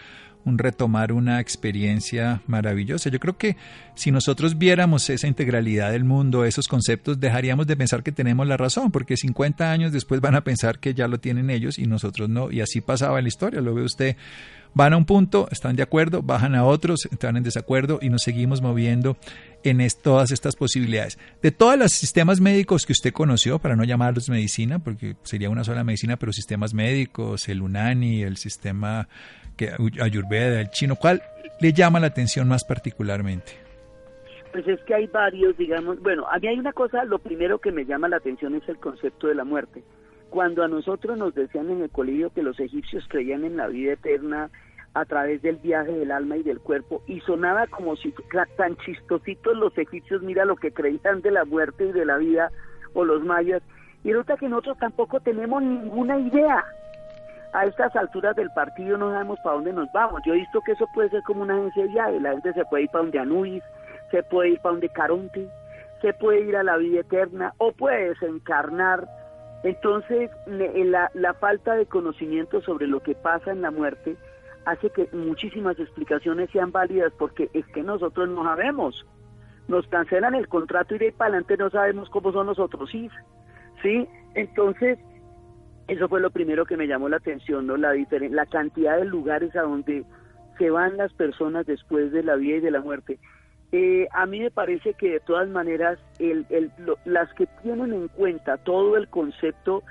[0.45, 3.10] un retomar una experiencia maravillosa.
[3.10, 3.58] Yo creo que
[3.95, 8.58] si nosotros viéramos esa integralidad del mundo, esos conceptos, dejaríamos de pensar que tenemos la
[8.58, 12.30] razón, porque 50 años después van a pensar que ya lo tienen ellos y nosotros
[12.30, 12.51] no.
[12.51, 14.15] Y así pasaba la historia, lo ve usted.
[14.73, 18.23] Van a un punto, están de acuerdo, bajan a otros, están en desacuerdo y nos
[18.23, 19.17] seguimos moviendo
[19.63, 21.19] en todas estas posibilidades.
[21.41, 25.65] De todos los sistemas médicos que usted conoció, para no llamarlos medicina, porque sería una
[25.65, 29.10] sola medicina, pero sistemas médicos, el UNANI, el sistema
[30.02, 31.21] Ayurveda, el chino, ¿cuál
[31.60, 33.54] le llama la atención más particularmente?
[34.52, 37.71] Pues es que hay varios, digamos, bueno, a mí hay una cosa, lo primero que
[37.71, 39.84] me llama la atención es el concepto de la muerte.
[40.30, 43.93] Cuando a nosotros nos decían en el colegio que los egipcios creían en la vida
[43.93, 44.50] eterna
[44.93, 48.13] a través del viaje del alma y del cuerpo, y sonaba como si
[48.58, 52.52] tan chistositos los egipcios, mira lo que creían de la muerte y de la vida,
[52.93, 53.62] o los mayas,
[54.04, 56.65] y resulta que nosotros tampoco tenemos ninguna idea
[57.53, 60.21] a estas alturas del partido no sabemos para dónde nos vamos.
[60.25, 62.19] Yo he visto que eso puede ser como una agencia de viaje.
[62.19, 63.63] La gente se puede ir para donde Anubis,
[64.09, 65.49] se puede ir para donde Caronte,
[66.01, 69.07] se puede ir a la vida eterna o puede desencarnar.
[69.63, 74.15] Entonces, la, la falta de conocimiento sobre lo que pasa en la muerte
[74.65, 79.05] hace que muchísimas explicaciones sean válidas porque es que nosotros no sabemos.
[79.67, 83.09] Nos cancelan el contrato y de ahí para adelante no sabemos cómo son nosotros sí.
[83.81, 84.07] ¿Sí?
[84.35, 84.99] Entonces,
[85.91, 87.75] eso fue lo primero que me llamó la atención, ¿no?
[87.75, 90.06] La, la cantidad de lugares a donde
[90.58, 93.19] se van las personas después de la vida y de la muerte.
[93.73, 96.71] Eh, a mí me parece que de todas maneras el, el,
[97.04, 99.84] las que tienen en cuenta todo el concepto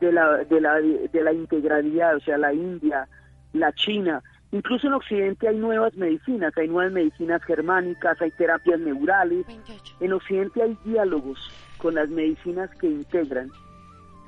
[0.00, 3.06] de la, de, la, de la integralidad, o sea, la India,
[3.52, 9.46] la China, incluso en Occidente hay nuevas medicinas, hay nuevas medicinas germánicas, hay terapias neurales,
[10.00, 11.38] en Occidente hay diálogos
[11.78, 13.48] con las medicinas que integran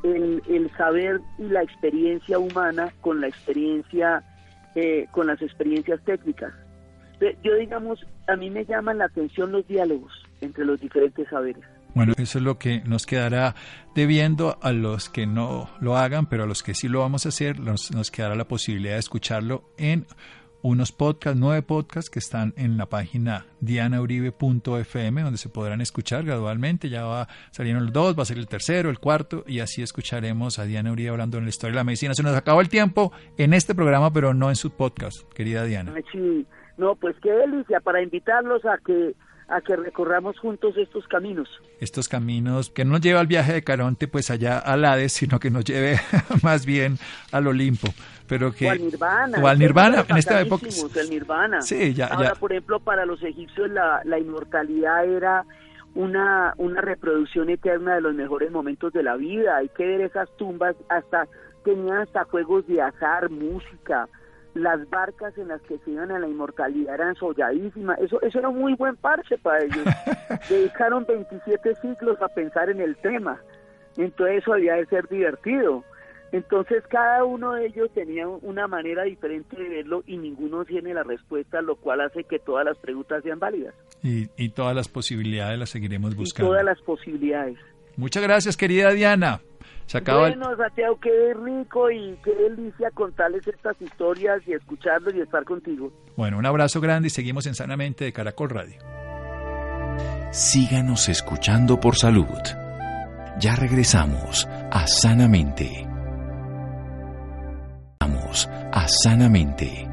[0.02, 4.22] el, saber y la experiencia humana con la experiencia,
[4.74, 6.52] eh, con las experiencias técnicas.
[7.42, 11.64] Yo digamos, a mí me llaman la atención los diálogos entre los diferentes saberes.
[11.94, 13.56] Bueno, eso es lo que nos quedará
[13.94, 17.30] debiendo a los que no lo hagan, pero a los que sí lo vamos a
[17.30, 20.06] hacer, nos, nos quedará la posibilidad de escucharlo en
[20.62, 26.88] unos podcasts, nueve podcasts que están en la página dianauribe.fm, donde se podrán escuchar gradualmente.
[26.88, 30.58] Ya va salieron los dos, va a ser el tercero, el cuarto, y así escucharemos
[30.58, 32.14] a Diana Uribe hablando en la historia de la medicina.
[32.14, 35.94] Se nos acabó el tiempo en este programa, pero no en su podcast, querida Diana.
[36.76, 39.14] No, pues qué delicia para invitarlos a que
[39.48, 41.48] a que recorramos juntos estos caminos.
[41.80, 45.40] Estos caminos que no nos lleva al viaje de Caronte pues allá al Hades, sino
[45.40, 45.98] que nos lleve
[46.42, 46.98] más bien
[47.32, 47.88] al Olimpo.
[48.26, 49.38] Pero que, o al Nirvana.
[49.42, 50.66] O al Nirvana, en esta época.
[51.00, 51.62] El Nirvana.
[51.62, 52.34] Sí, ya, Ahora, ya.
[52.34, 55.44] por ejemplo, para los egipcios la, la inmortalidad era
[55.94, 59.56] una, una reproducción eterna de los mejores momentos de la vida.
[59.56, 61.26] Hay que ver esas tumbas, hasta
[61.64, 64.08] tenían hasta juegos de azar, música,
[64.54, 67.98] las barcas en las que se iban a la inmortalidad eran solladísimas.
[68.00, 69.84] Eso, eso era un muy buen parche para ellos.
[70.48, 73.40] Dedicaron 27 siglos a pensar en el tema.
[73.96, 75.84] Entonces eso había de ser divertido.
[76.30, 81.02] Entonces cada uno de ellos tenía una manera diferente de verlo y ninguno tiene la
[81.02, 83.74] respuesta, lo cual hace que todas las preguntas sean válidas.
[84.02, 86.48] Y, y todas las posibilidades las seguiremos buscando.
[86.48, 87.58] Y todas las posibilidades.
[87.96, 89.40] Muchas gracias, querida Diana.
[89.88, 95.22] Se acaba bueno, Santiago, qué rico y qué delicia contarles estas historias y escucharlos y
[95.22, 95.90] estar contigo.
[96.14, 98.76] Bueno, un abrazo grande y seguimos en Sanamente de Caracol Radio.
[100.30, 102.26] Síganos escuchando por salud.
[103.40, 105.86] Ya regresamos a Sanamente.
[107.98, 109.88] Vamos a Sanamente.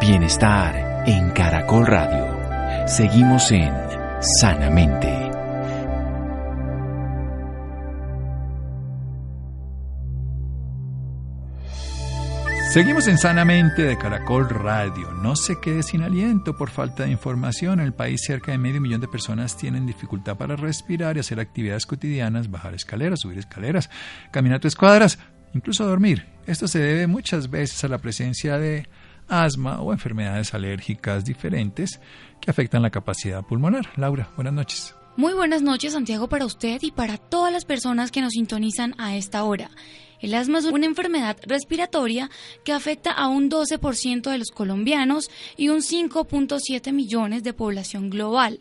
[0.00, 2.86] Bienestar en Caracol Radio.
[2.86, 3.74] Seguimos en
[4.40, 5.25] Sanamente.
[12.76, 15.10] Seguimos en Sanamente de Caracol Radio.
[15.10, 17.80] No se quede sin aliento por falta de información.
[17.80, 21.40] En el país cerca de medio millón de personas tienen dificultad para respirar y hacer
[21.40, 23.88] actividades cotidianas, bajar escaleras, subir escaleras,
[24.30, 25.18] caminar tres cuadras,
[25.54, 26.26] incluso dormir.
[26.46, 28.86] Esto se debe muchas veces a la presencia de
[29.26, 31.98] asma o enfermedades alérgicas diferentes
[32.42, 33.88] que afectan la capacidad pulmonar.
[33.96, 34.94] Laura, buenas noches.
[35.16, 39.16] Muy buenas noches, Santiago, para usted y para todas las personas que nos sintonizan a
[39.16, 39.70] esta hora.
[40.26, 42.30] El asma es una enfermedad respiratoria
[42.64, 48.58] que afecta a un 12% de los colombianos y un 5.7 millones de población global.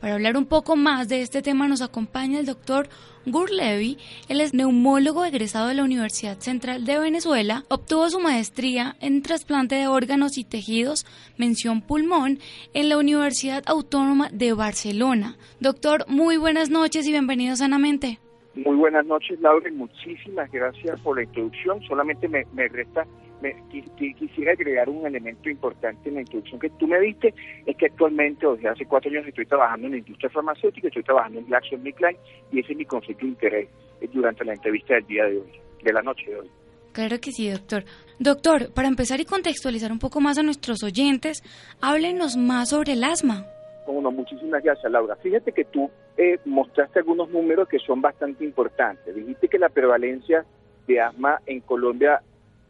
[0.00, 2.88] Para hablar un poco más de este tema nos acompaña el doctor
[3.26, 3.98] Gur Levy.
[4.30, 7.66] Él es neumólogo egresado de la Universidad Central de Venezuela.
[7.68, 11.04] Obtuvo su maestría en trasplante de órganos y tejidos,
[11.36, 12.38] mención pulmón,
[12.72, 15.36] en la Universidad Autónoma de Barcelona.
[15.60, 18.20] Doctor, muy buenas noches y bienvenido sanamente.
[18.56, 21.82] Muy buenas noches, Laura, muchísimas gracias por la introducción.
[21.82, 23.04] Solamente me, me resta,
[23.42, 27.34] me, quisiera agregar un elemento importante en la introducción que tú me diste,
[27.66, 31.40] es que actualmente, desde hace cuatro años, estoy trabajando en la industria farmacéutica, estoy trabajando
[31.40, 32.16] en GlaxoSmithKline,
[32.52, 33.68] y ese es mi conflicto de interés
[34.12, 36.50] durante la entrevista del día de hoy, de la noche de hoy.
[36.92, 37.84] Claro que sí, doctor.
[38.20, 41.42] Doctor, para empezar y contextualizar un poco más a nuestros oyentes,
[41.80, 43.46] háblenos más sobre el asma.
[43.86, 45.16] Bueno, muchísimas gracias, Laura.
[45.16, 49.14] Fíjate que tú eh, mostraste algunos números que son bastante importantes.
[49.14, 50.44] Dijiste que la prevalencia
[50.86, 52.22] de asma en Colombia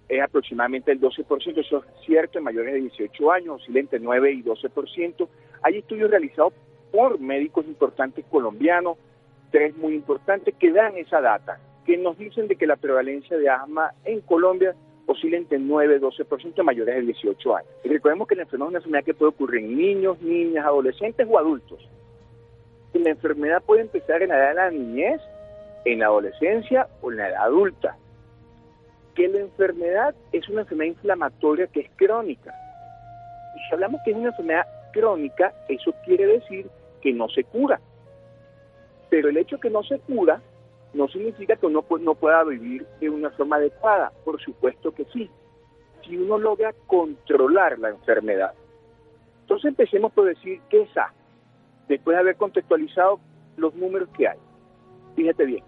[0.09, 4.33] es aproximadamente el 12%, eso es cierto, en mayores de 18 años, oscila entre 9
[4.33, 5.29] y 12%.
[5.63, 6.53] Hay estudios realizados
[6.93, 8.99] por médicos importantes colombianos,
[9.51, 13.49] tres muy importantes, que dan esa data, que nos dicen de que la prevalencia de
[13.49, 14.75] asma en Colombia
[15.07, 17.71] oscila entre 9 y 12% mayores de 18 años.
[17.85, 21.27] Y recordemos que la enfermedad es una enfermedad que puede ocurrir en niños, niñas, adolescentes
[21.31, 21.89] o adultos.
[22.93, 25.21] Y la enfermedad puede empezar en la edad de la niñez,
[25.85, 27.97] en la adolescencia o en la edad adulta.
[29.15, 32.55] Que la enfermedad es una enfermedad inflamatoria que es crónica.
[33.57, 36.69] Y si hablamos que es una enfermedad crónica, eso quiere decir
[37.01, 37.81] que no se cura.
[39.11, 40.41] Pero el hecho que no se cura
[40.95, 44.13] no significa que uno no pueda vivir de una forma adecuada.
[44.25, 45.29] Por supuesto que sí.
[46.05, 48.55] Si uno logra controlar la enfermedad.
[49.41, 51.13] Entonces empecemos por decir qué es asma,
[51.89, 53.21] después de haber contextualizado
[53.57, 54.39] los números que hay.
[55.17, 55.65] Fíjate bien.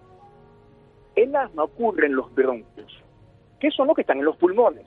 [1.15, 3.03] El asma ocurre en los bronquios,
[3.59, 4.87] que son los que están en los pulmones.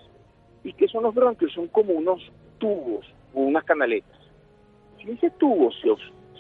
[0.64, 1.52] ¿Y qué son los bronquios?
[1.54, 4.18] Son como unos tubos o unas canaletas.
[4.98, 5.70] Si ese tubo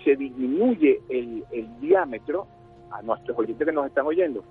[0.04, 2.48] se, disminuye el diámetro,
[2.92, 4.44] a nuestros oyentes que nos están oyendo.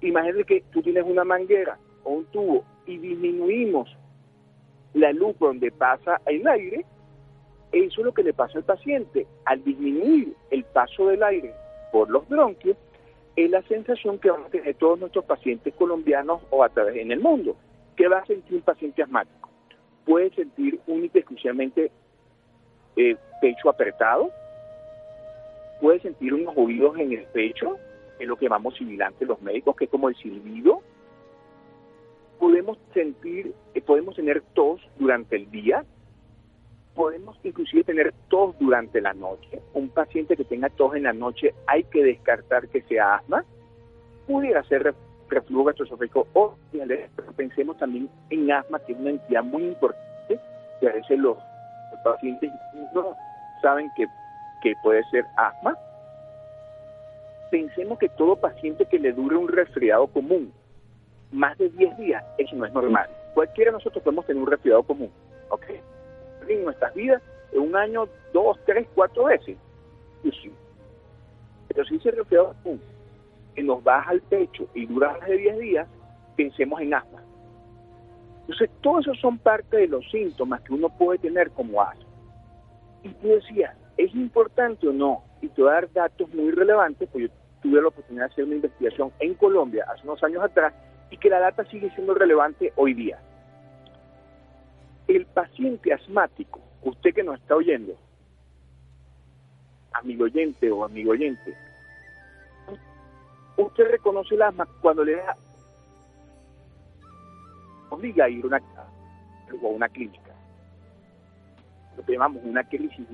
[0.00, 3.88] Imagínate que tú tienes una manguera o un tubo y disminuimos
[4.92, 6.84] la luz donde pasa el aire,
[7.72, 9.26] eso es lo que le pasa al paciente.
[9.44, 11.52] Al disminuir el paso del aire
[11.92, 12.76] por los bronquios,
[13.36, 17.10] es la sensación que van a tener todos nuestros pacientes colombianos o a través en
[17.10, 17.56] el mundo.
[17.96, 19.48] ¿Qué va a sentir un paciente asmático?
[20.04, 21.18] Puede sentir única
[22.96, 24.30] eh, pecho apretado,
[25.80, 27.78] puede sentir unos oídos en el pecho,
[28.18, 30.82] es lo que llamamos sibilante los médicos, que es como el silbido.
[32.38, 35.84] Podemos sentir, eh, podemos tener tos durante el día,
[36.94, 39.60] podemos inclusive tener tos durante la noche.
[39.72, 43.44] Un paciente que tenga tos en la noche hay que descartar que sea asma.
[44.26, 44.94] Pudiera ser
[45.28, 50.38] reflujo gastroesofágico o pero pensemos también en asma, que es una entidad muy importante,
[50.80, 51.36] que a veces los,
[52.02, 52.50] pacientes
[52.94, 53.14] no
[53.62, 54.06] saben que,
[54.64, 55.78] que puede ser asma.
[57.50, 60.52] Pensemos que todo paciente que le dure un resfriado común
[61.30, 63.08] más de 10 días, eso no es normal.
[63.34, 65.10] Cualquiera de nosotros podemos tener un resfriado común,
[65.50, 65.66] ¿ok?
[66.48, 69.58] En nuestras vidas, en un año, dos, tres, cuatro veces.
[71.68, 72.80] Pero si ese resfriado común
[73.54, 75.88] que nos baja el pecho y dura más de 10 días,
[76.36, 77.22] pensemos en asma.
[78.40, 82.04] Entonces, todos esos son parte de los síntomas que uno puede tener como asma.
[83.02, 85.22] Y tú decías, ¿es importante o no?
[85.40, 88.44] Y te voy a dar datos muy relevantes, porque yo tuve la oportunidad de hacer
[88.44, 90.74] una investigación en Colombia hace unos años atrás
[91.10, 93.18] y que la data sigue siendo relevante hoy día.
[95.06, 97.94] El paciente asmático, usted que nos está oyendo,
[99.92, 101.56] amigo oyente o amigo oyente,
[103.56, 105.36] usted reconoce el asma cuando le da
[107.90, 110.32] obliga a ir a una, a una clínica.
[111.96, 113.06] Lo que llamamos una crisis.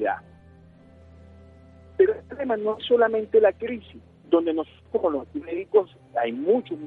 [2.01, 6.79] Pero el problema no es solamente la crisis, donde nosotros como los médicos, hay muchos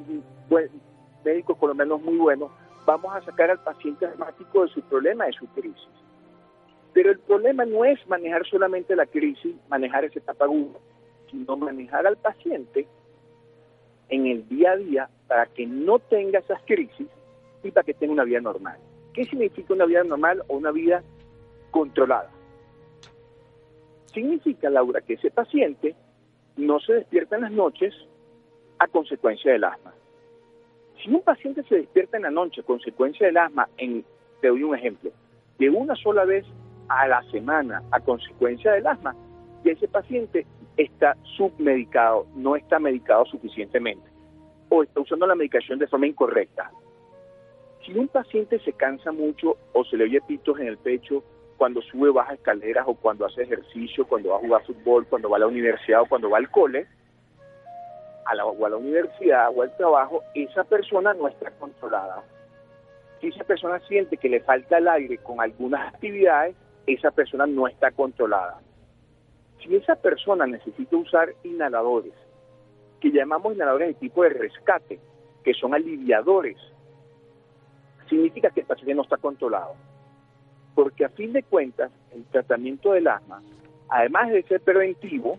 [1.23, 2.49] médicos colombianos muy buenos,
[2.83, 5.87] vamos a sacar al paciente asmático de su problema, de su crisis.
[6.93, 10.47] Pero el problema no es manejar solamente la crisis, manejar ese etapa
[11.29, 12.87] sino manejar al paciente
[14.09, 17.07] en el día a día para que no tenga esas crisis
[17.61, 18.79] y para que tenga una vida normal.
[19.13, 21.03] ¿Qué significa una vida normal o una vida
[21.69, 22.31] controlada?
[24.13, 25.95] Significa, Laura, que ese paciente
[26.55, 27.93] no se despierta en las noches
[28.79, 29.93] a consecuencia del asma.
[31.01, 34.05] Si un paciente se despierta en la noche a consecuencia del asma, en,
[34.41, 35.11] te doy un ejemplo,
[35.57, 36.45] de una sola vez
[36.87, 39.15] a la semana a consecuencia del asma,
[39.63, 40.45] y ese paciente
[40.77, 44.09] está submedicado, no está medicado suficientemente
[44.69, 46.71] o está usando la medicación de forma incorrecta.
[47.85, 51.23] Si un paciente se cansa mucho o se le oye pitos en el pecho
[51.63, 55.37] cuando sube baja escaleras o cuando hace ejercicio, cuando va a jugar fútbol, cuando va
[55.37, 56.85] a la universidad o cuando va al cole,
[58.25, 62.21] a la, o a la universidad o al trabajo, esa persona no está controlada.
[63.21, 66.53] Si esa persona siente que le falta el aire con algunas actividades,
[66.85, 68.59] esa persona no está controlada.
[69.63, 72.13] Si esa persona necesita usar inhaladores,
[72.99, 74.99] que llamamos inhaladores de tipo de rescate,
[75.45, 76.57] que son aliviadores,
[78.09, 79.75] significa que el paciente no está controlado.
[80.75, 83.41] Porque a fin de cuentas, el tratamiento del asma,
[83.89, 85.37] además de ser preventivo,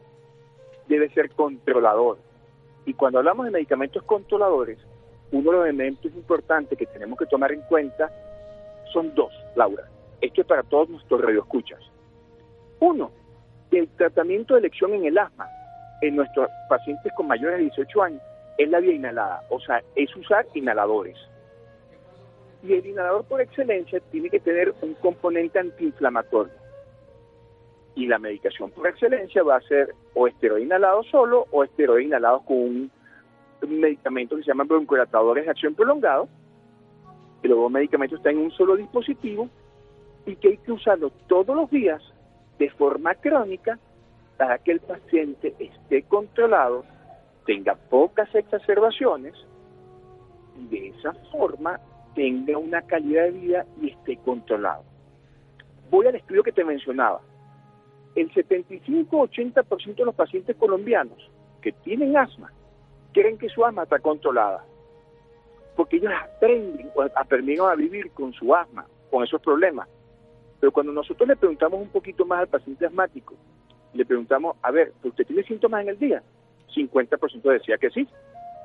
[0.89, 2.18] debe ser controlador.
[2.87, 4.78] Y cuando hablamos de medicamentos controladores,
[5.32, 8.11] uno de los elementos importantes que tenemos que tomar en cuenta
[8.93, 9.85] son dos, Laura.
[10.20, 11.80] Esto es para todos nuestros radioescuchas.
[12.80, 13.11] Uno,
[13.72, 15.49] el tratamiento de elección en el asma
[16.01, 18.22] en nuestros pacientes con mayores de 18 años
[18.59, 21.16] es la vía inhalada, o sea, es usar inhaladores.
[22.64, 26.52] Y el inhalador por excelencia tiene que tener un componente antiinflamatorio.
[27.94, 32.40] Y la medicación por excelencia va a ser o esteroide inhalado solo o esteroide inhalado
[32.40, 32.90] con un
[33.80, 36.28] medicamento que se llama broncolatadores de acción prolongado,
[37.42, 39.48] que los dos medicamentos están en un solo dispositivo
[40.24, 42.02] y que hay que usarlo todos los días
[42.58, 43.78] de forma crónica
[44.38, 46.84] para que el paciente esté controlado,
[47.44, 49.34] tenga pocas exacerbaciones
[50.58, 51.78] y de esa forma
[52.14, 54.84] tenga una calidad de vida y esté controlado.
[55.90, 57.20] Voy al estudio que te mencionaba.
[58.14, 61.18] El 75-80% de los pacientes colombianos
[61.60, 62.52] que tienen asma
[63.12, 64.64] creen que su asma está controlada,
[65.76, 69.88] porque ellos aprenden, aprendieron a vivir con su asma, con esos problemas.
[70.60, 73.34] Pero cuando nosotros le preguntamos un poquito más al paciente asmático,
[73.92, 76.22] le preguntamos, a ver, ¿usted tiene síntomas en el día?
[76.74, 78.08] 50% decía que sí.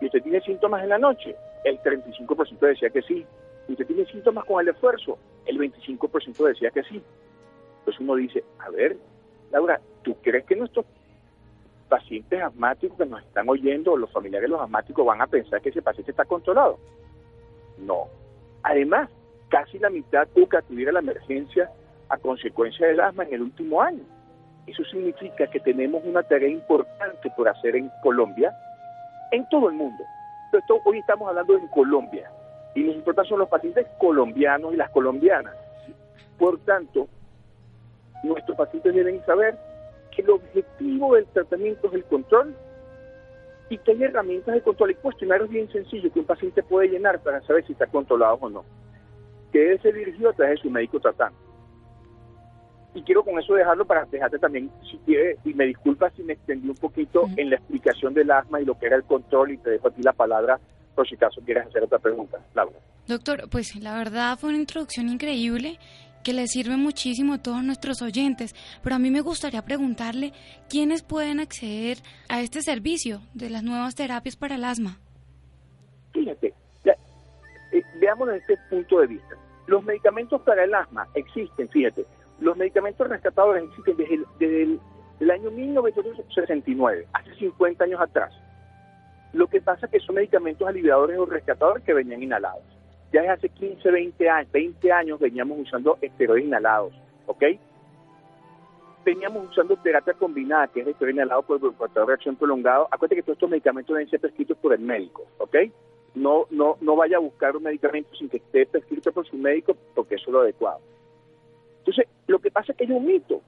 [0.02, 1.36] ¿Y usted tiene síntomas en la noche?
[1.64, 3.26] El 35% decía que sí.
[3.68, 5.18] ¿Y usted tiene síntomas con el esfuerzo?
[5.46, 7.02] El 25% decía que sí.
[7.80, 8.98] Entonces uno dice, a ver,
[9.52, 10.86] Laura, ¿tú crees que nuestros
[11.88, 15.62] pacientes asmáticos que nos están oyendo o los familiares de los asmáticos van a pensar
[15.62, 16.78] que ese paciente está controlado?
[17.80, 18.08] No.
[18.64, 19.10] Además,
[19.50, 21.72] casi la mitad tuvo que acudir a la emergencia
[22.10, 24.04] a consecuencia del asma en el último año.
[24.68, 28.54] Eso significa que tenemos una tarea importante por hacer en Colombia,
[29.32, 30.04] en todo el mundo.
[30.52, 32.32] Pero hoy estamos hablando en Colombia
[32.76, 35.56] y los importantes son los pacientes colombianos y las colombianas.
[36.38, 37.08] Por tanto,
[38.24, 39.58] nuestros pacientes deben saber
[40.16, 42.56] que el objetivo del tratamiento es el control
[43.70, 44.92] y que hay herramientas de control.
[44.92, 48.50] y cuestionarios bien sencillos que un paciente puede llenar para saber si está controlado o
[48.50, 48.66] no,
[49.52, 51.49] que debe ser dirigido a través de su médico tratante.
[52.94, 56.34] Y quiero con eso dejarlo para dejarte también, si quiere, y me disculpa si me
[56.34, 59.58] extendí un poquito en la explicación del asma y lo que era el control, y
[59.58, 60.60] te dejo a ti la palabra
[60.96, 62.78] por si acaso quieres hacer otra pregunta, Laura.
[63.08, 65.80] Doctor, pues la verdad fue una introducción increíble
[66.24, 70.34] que le sirve muchísimo a todos nuestros oyentes, pero a mí me gustaría preguntarle
[70.70, 75.00] quiénes pueden acceder a este servicio de las nuevas terapias para el asma.
[76.12, 79.36] Fíjate, eh, veamos desde este punto de vista.
[79.68, 82.06] Los medicamentos para el asma existen, fíjate,
[82.42, 84.80] los medicamentos rescatadores existen desde desde
[85.20, 88.34] el año 1969, hace 50 años atrás.
[89.34, 92.64] Lo que pasa es que son medicamentos aliviadores o rescatadores que venían inhalados.
[93.12, 96.94] Ya desde hace 15, 20 años, 20 años veníamos usando esteroides inhalados,
[97.26, 97.44] ¿ok?
[99.04, 102.88] Veníamos usando terapia combinada, que es esteroide inhalado por el de reacción prolongado.
[102.92, 105.56] Acuérdate que todos estos medicamentos deben ser prescritos por el médico, ¿ok?
[106.16, 109.76] No, no, no vaya a buscar un medicamento sin que esté prescrito por su médico,
[109.96, 110.80] porque eso es lo adecuado.
[111.80, 113.42] Entonces, lo que pasa es que hay un mito,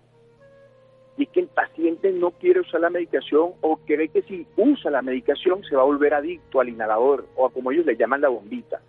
[1.18, 5.02] y que el paciente no quiere usar la medicación o cree que si usa la
[5.02, 8.30] medicación se va a volver adicto al inhalador o a como ellos le llaman la
[8.30, 8.82] bombita.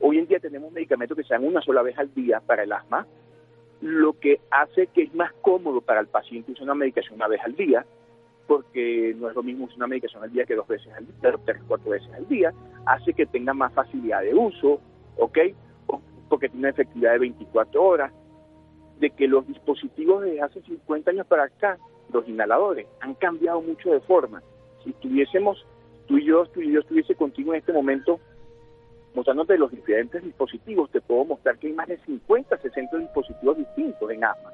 [0.00, 2.72] Hoy en día tenemos medicamentos que se dan una sola vez al día para el
[2.72, 3.06] asma,
[3.80, 7.40] lo que hace que es más cómodo para el paciente usar una medicación una vez
[7.42, 7.86] al día,
[8.46, 11.34] porque no es lo mismo usar una medicación al día que dos veces al día,
[11.44, 12.52] tres, cuatro veces al día,
[12.84, 14.80] hace que tenga más facilidad de uso,
[15.16, 15.38] ¿ok?
[16.28, 18.12] Porque tiene una efectividad de 24 horas,
[18.98, 21.78] de que los dispositivos de hace 50 años para acá,
[22.12, 24.42] los inhaladores, han cambiado mucho de forma.
[24.84, 25.64] Si tuviésemos,
[26.06, 28.20] tú y yo, tú y yo estuviese contigo en este momento,
[29.14, 34.10] mostrándote los diferentes dispositivos, te puedo mostrar que hay más de 50, 60 dispositivos distintos
[34.10, 34.52] en asma.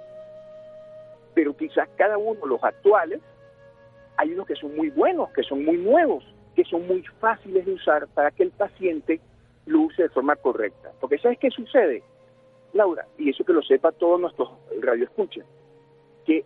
[1.34, 3.20] Pero quizás cada uno, los actuales,
[4.16, 6.24] hay unos que son muy buenos, que son muy nuevos,
[6.54, 9.20] que son muy fáciles de usar para que el paciente
[9.66, 10.92] lo use de forma correcta.
[11.00, 12.02] Porque ¿sabes qué sucede?
[12.72, 14.50] Laura, y eso que lo sepa todos nuestros
[14.80, 15.44] radioescuchas,
[16.24, 16.44] que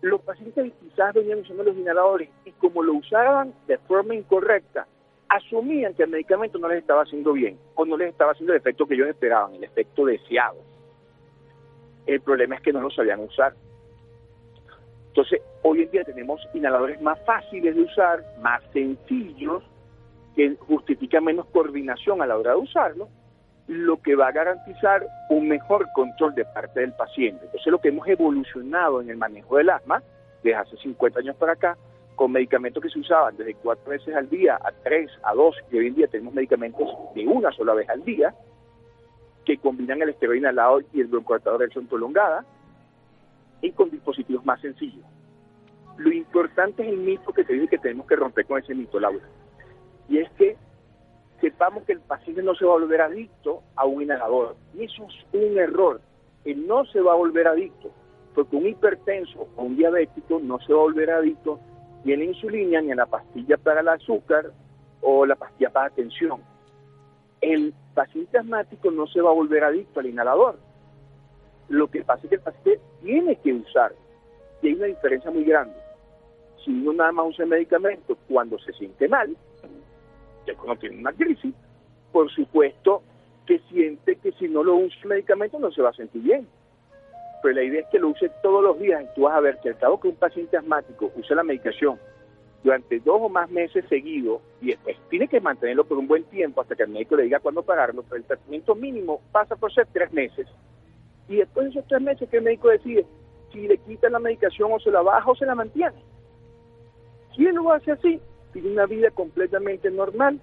[0.00, 4.86] los pacientes quizás venían usando los inhaladores y como lo usaban de forma incorrecta,
[5.28, 8.58] asumían que el medicamento no les estaba haciendo bien o no les estaba haciendo el
[8.58, 10.58] efecto que ellos esperaban, el efecto deseado.
[12.06, 13.54] El problema es que no lo sabían usar.
[15.08, 19.62] Entonces, hoy en día tenemos inhaladores más fáciles de usar, más sencillos,
[20.34, 23.08] que justifican menos coordinación a la hora de usarlo,
[23.70, 27.44] lo que va a garantizar un mejor control de parte del paciente.
[27.44, 30.02] Entonces, lo que hemos evolucionado en el manejo del asma
[30.42, 31.78] desde hace 50 años para acá
[32.16, 35.78] con medicamentos que se usaban desde cuatro veces al día a tres, a dos, y
[35.78, 38.34] hoy en día tenemos medicamentos de una sola vez al día,
[39.44, 42.44] que combinan el esteroide inhalado y el broncocortador de acción prolongada,
[43.62, 45.04] y con dispositivos más sencillos.
[45.96, 48.98] Lo importante es el mito que te dije que tenemos que romper con ese mito,
[48.98, 49.24] Laura.
[50.08, 50.56] Y es que
[51.40, 54.56] sepamos que el paciente no se va a volver adicto a un inhalador.
[54.74, 56.00] Y eso es un error.
[56.44, 57.90] Él no se va a volver adicto,
[58.34, 61.60] porque un hipertenso o un diabético no se va a volver adicto
[62.04, 64.52] ni en la insulina, ni en la pastilla para el azúcar
[65.02, 66.40] o la pastilla para la tensión.
[67.40, 70.58] El paciente asmático no se va a volver adicto al inhalador.
[71.68, 73.92] Lo que pasa es que el paciente tiene que usar.
[74.62, 75.76] Y hay una diferencia muy grande.
[76.64, 79.34] Si uno nada más usa el medicamento cuando se siente mal,
[80.46, 81.54] ya cuando tiene una crisis,
[82.12, 83.02] por supuesto
[83.46, 86.46] que siente que si no lo usa el medicamento no se va a sentir bien
[87.42, 89.58] pero la idea es que lo use todos los días y tú vas a ver
[89.62, 91.98] que al cabo que un paciente asmático use la medicación
[92.62, 96.60] durante dos o más meses seguidos y después tiene que mantenerlo por un buen tiempo
[96.60, 99.88] hasta que el médico le diga cuándo pararlo, pero el tratamiento mínimo pasa por ser
[99.92, 100.46] tres meses.
[101.28, 103.06] Y después de esos tres meses que el médico decide
[103.52, 105.96] si le quita la medicación o se la baja o se la mantiene.
[107.38, 108.20] Él lo hace así,
[108.52, 110.40] tiene una vida completamente normal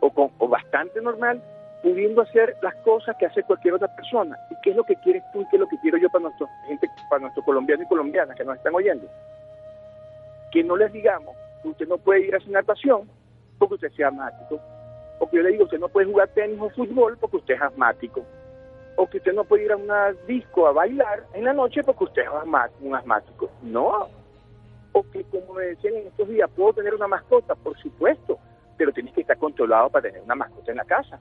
[0.00, 1.42] o, con, o bastante normal,
[1.82, 4.36] pudiendo hacer las cosas que hace cualquier otra persona.
[4.50, 6.24] ¿Y qué es lo que quieres tú y qué es lo que quiero yo para
[6.24, 9.06] nuestra gente, para nuestros colombianos y colombianas que nos están oyendo?
[10.50, 13.08] Que no les digamos que usted no puede ir a hacer natación
[13.58, 14.60] porque usted sea asmático.
[15.20, 17.62] O que yo le digo, usted no puede jugar tenis o fútbol porque usted es
[17.62, 18.24] asmático.
[18.96, 22.04] O que usted no puede ir a una disco a bailar en la noche porque
[22.04, 22.28] usted es
[22.80, 23.50] un asmático.
[23.62, 24.08] No.
[24.92, 27.54] O que, como me decían en estos días, ¿puedo tener una mascota?
[27.54, 28.38] Por supuesto,
[28.76, 31.20] pero tienes que estar controlado para tener una mascota en la casa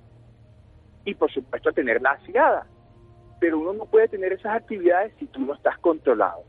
[1.06, 2.68] y por supuesto tenerla aseada.
[3.40, 6.44] Pero uno no puede tener esas actividades si tú no estás controlado.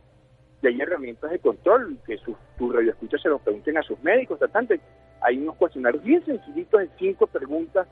[0.61, 4.39] Y hay herramientas de control que sus, tus radioescuchas se lo pregunten a sus médicos
[4.39, 4.81] tratantes.
[5.21, 7.89] Hay unos cuestionarios bien sencillitos de cinco preguntas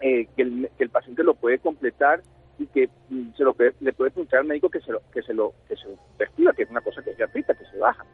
[0.00, 2.22] eh, que, el, que el paciente lo puede completar
[2.62, 5.34] y que mm, se lo le puede preguntar al médico que se lo que se
[5.34, 8.04] lo que se lo que es una cosa que es gratuita, que se baja,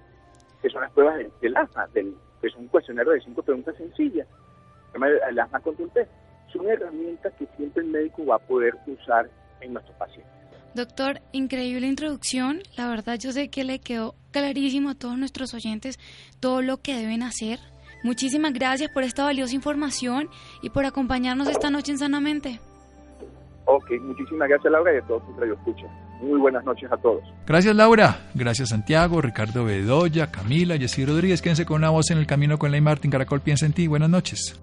[0.63, 4.27] que son las pruebas del, asma, del, que es un cuestionario de cinco preguntas sencillas,
[4.95, 6.11] el asma contra un test.
[6.53, 9.29] Son herramientas que siempre el médico va a poder usar
[9.61, 10.33] en nuestros pacientes.
[10.75, 12.63] Doctor, increíble introducción.
[12.77, 15.99] La verdad yo sé que le quedó clarísimo a todos nuestros oyentes
[16.41, 17.59] todo lo que deben hacer.
[18.03, 20.31] Muchísimas gracias por esta valiosa información
[20.63, 22.61] y por acompañarnos esta noche en Sanamente.
[23.71, 25.91] Ok, muchísimas gracias Laura y a todos los escuchan.
[26.23, 27.23] Muy buenas noches a todos.
[27.47, 31.43] Gracias Laura, gracias Santiago, Ricardo Bedoya, Camila, Jessy Rodríguez.
[31.43, 33.11] Quédense con una voz en el camino con Ley Martín.
[33.11, 33.87] Caracol piensa en ti.
[33.87, 34.59] Buenas noches.